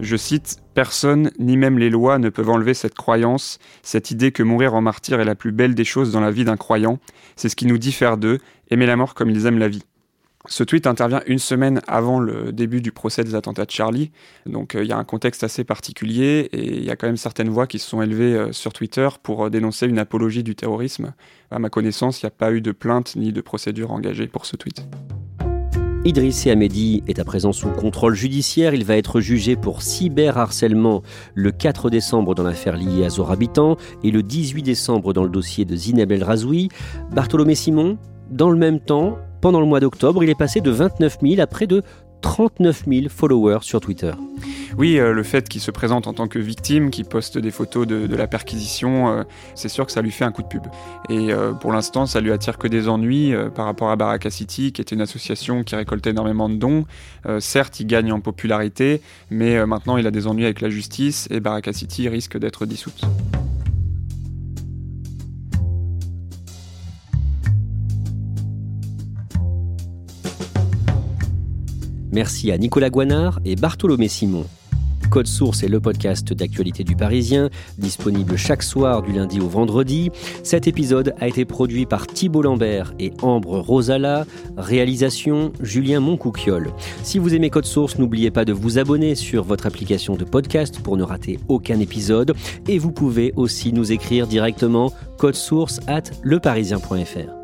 Je 0.00 0.16
cite 0.16 0.56
Personne, 0.74 1.30
ni 1.38 1.56
même 1.56 1.78
les 1.78 1.88
lois, 1.88 2.18
ne 2.18 2.28
peuvent 2.28 2.50
enlever 2.50 2.74
cette 2.74 2.94
croyance, 2.94 3.58
cette 3.82 4.10
idée 4.10 4.32
que 4.32 4.42
mourir 4.42 4.74
en 4.74 4.80
martyr 4.80 5.20
est 5.20 5.24
la 5.24 5.36
plus 5.36 5.52
belle 5.52 5.74
des 5.74 5.84
choses 5.84 6.10
dans 6.10 6.20
la 6.20 6.32
vie 6.32 6.44
d'un 6.44 6.56
croyant. 6.56 6.98
C'est 7.36 7.48
ce 7.48 7.56
qui 7.56 7.66
nous 7.66 7.78
diffère 7.78 8.16
d'eux, 8.16 8.38
aimer 8.70 8.86
la 8.86 8.96
mort 8.96 9.14
comme 9.14 9.30
ils 9.30 9.46
aiment 9.46 9.58
la 9.58 9.68
vie. 9.68 9.84
Ce 10.46 10.62
tweet 10.62 10.86
intervient 10.86 11.22
une 11.26 11.38
semaine 11.38 11.80
avant 11.86 12.20
le 12.20 12.52
début 12.52 12.82
du 12.82 12.92
procès 12.92 13.24
des 13.24 13.34
attentats 13.34 13.64
de 13.64 13.70
Charlie, 13.70 14.10
donc 14.44 14.74
euh, 14.74 14.84
il 14.84 14.88
y 14.90 14.92
a 14.92 14.98
un 14.98 15.04
contexte 15.04 15.42
assez 15.42 15.64
particulier 15.64 16.50
et 16.52 16.76
il 16.76 16.84
y 16.84 16.90
a 16.90 16.96
quand 16.96 17.06
même 17.06 17.16
certaines 17.16 17.48
voix 17.48 17.66
qui 17.66 17.78
se 17.78 17.88
sont 17.88 18.02
élevées 18.02 18.34
euh, 18.34 18.52
sur 18.52 18.74
Twitter 18.74 19.08
pour 19.22 19.46
euh, 19.46 19.50
dénoncer 19.50 19.86
une 19.86 19.98
apologie 19.98 20.42
du 20.42 20.54
terrorisme. 20.54 21.14
À 21.50 21.58
ma 21.58 21.70
connaissance, 21.70 22.20
il 22.20 22.26
n'y 22.26 22.28
a 22.28 22.32
pas 22.32 22.52
eu 22.52 22.60
de 22.60 22.72
plainte 22.72 23.16
ni 23.16 23.32
de 23.32 23.40
procédure 23.40 23.90
engagée 23.90 24.26
pour 24.26 24.44
ce 24.44 24.56
tweet. 24.56 24.86
Idriss 26.04 26.46
Amedi 26.46 27.02
est 27.08 27.18
à 27.18 27.24
présent 27.24 27.52
sous 27.52 27.70
contrôle 27.70 28.14
judiciaire. 28.14 28.74
Il 28.74 28.84
va 28.84 28.98
être 28.98 29.20
jugé 29.20 29.56
pour 29.56 29.80
cyberharcèlement 29.80 31.02
le 31.32 31.52
4 31.52 31.88
décembre 31.88 32.34
dans 32.34 32.42
l'affaire 32.42 32.76
liée 32.76 33.06
à 33.06 33.08
Zorabitan 33.08 33.78
et 34.02 34.10
le 34.10 34.22
18 34.22 34.62
décembre 34.62 35.14
dans 35.14 35.22
le 35.22 35.30
dossier 35.30 35.64
de 35.64 35.74
Zineb 35.74 36.12
El 36.12 36.22
Razoui. 36.22 36.68
Bartholomé 37.12 37.54
Simon, 37.54 37.96
dans 38.30 38.50
le 38.50 38.58
même 38.58 38.80
temps, 38.80 39.16
pendant 39.44 39.60
le 39.60 39.66
mois 39.66 39.78
d'octobre, 39.78 40.24
il 40.24 40.30
est 40.30 40.34
passé 40.34 40.62
de 40.62 40.70
29 40.70 41.18
000 41.20 41.38
à 41.38 41.46
près 41.46 41.66
de 41.66 41.82
39 42.22 42.84
000 42.88 43.08
followers 43.10 43.58
sur 43.60 43.78
Twitter. 43.78 44.12
Oui, 44.78 44.98
euh, 44.98 45.12
le 45.12 45.22
fait 45.22 45.50
qu'il 45.50 45.60
se 45.60 45.70
présente 45.70 46.06
en 46.06 46.14
tant 46.14 46.28
que 46.28 46.38
victime, 46.38 46.88
qu'il 46.88 47.04
poste 47.04 47.36
des 47.36 47.50
photos 47.50 47.86
de, 47.86 48.16
la 48.16 48.26
perquisition, 48.26 49.10
euh, 49.10 49.22
c'est 49.54 49.68
sûr 49.68 49.84
que 49.84 49.92
ça 49.92 50.00
lui 50.00 50.12
fait 50.12 50.24
un 50.24 50.32
coup 50.32 50.40
de 50.40 50.46
pub. 50.46 50.62
Et 51.10 51.30
euh, 51.30 51.52
pour 51.52 51.72
l'instant, 51.72 52.06
ça 52.06 52.22
lui 52.22 52.32
attire 52.32 52.56
que 52.56 52.68
des 52.68 52.88
ennuis 52.88 53.34
par 53.54 53.66
rapport 53.66 53.90
à 53.90 53.96
Baraka 53.96 54.30
City, 54.30 54.72
qui 54.72 54.80
était 54.80 54.94
une 54.94 55.02
association 55.02 55.62
qui 55.62 55.76
récoltait 55.76 56.08
énormément 56.08 56.48
de 56.48 56.54
dons. 56.54 56.86
certes, 57.38 57.80
il 57.80 57.86
gagne 57.86 58.12
en 58.12 58.20
popularité, 58.20 59.02
mais 59.30 59.66
maintenant 59.66 59.98
il 59.98 60.06
a 60.06 60.10
des 60.10 60.26
ennuis 60.26 60.44
avec 60.44 60.62
la 60.62 60.70
justice 60.70 61.28
et 61.30 61.40
Baraka 61.40 61.74
City 61.74 62.08
risque 62.08 62.38
d'être 62.38 62.64
dissoute. 62.64 63.02
Merci 72.14 72.52
à 72.52 72.58
Nicolas 72.58 72.90
Guanard 72.90 73.40
et 73.44 73.56
Bartholomé 73.56 74.06
Simon. 74.06 74.44
Code 75.10 75.26
Source 75.26 75.64
est 75.64 75.68
le 75.68 75.80
podcast 75.80 76.32
d'actualité 76.32 76.84
du 76.84 76.94
Parisien, 76.94 77.50
disponible 77.76 78.36
chaque 78.36 78.62
soir 78.62 79.02
du 79.02 79.12
lundi 79.12 79.40
au 79.40 79.48
vendredi. 79.48 80.12
Cet 80.44 80.68
épisode 80.68 81.12
a 81.18 81.26
été 81.26 81.44
produit 81.44 81.86
par 81.86 82.06
Thibault 82.06 82.42
Lambert 82.42 82.94
et 83.00 83.12
Ambre 83.20 83.58
Rosala, 83.58 84.26
réalisation 84.56 85.52
Julien 85.60 85.98
Moncouquiole. 85.98 86.70
Si 87.02 87.18
vous 87.18 87.34
aimez 87.34 87.50
Code 87.50 87.66
Source, 87.66 87.98
n'oubliez 87.98 88.30
pas 88.30 88.44
de 88.44 88.52
vous 88.52 88.78
abonner 88.78 89.16
sur 89.16 89.42
votre 89.42 89.66
application 89.66 90.14
de 90.14 90.24
podcast 90.24 90.78
pour 90.80 90.96
ne 90.96 91.02
rater 91.02 91.40
aucun 91.48 91.80
épisode 91.80 92.32
et 92.68 92.78
vous 92.78 92.92
pouvez 92.92 93.32
aussi 93.34 93.72
nous 93.72 93.90
écrire 93.90 94.28
directement 94.28 94.92
code 95.18 95.34
source 95.34 95.80
at 95.88 96.04
leparisien.fr. 96.22 97.43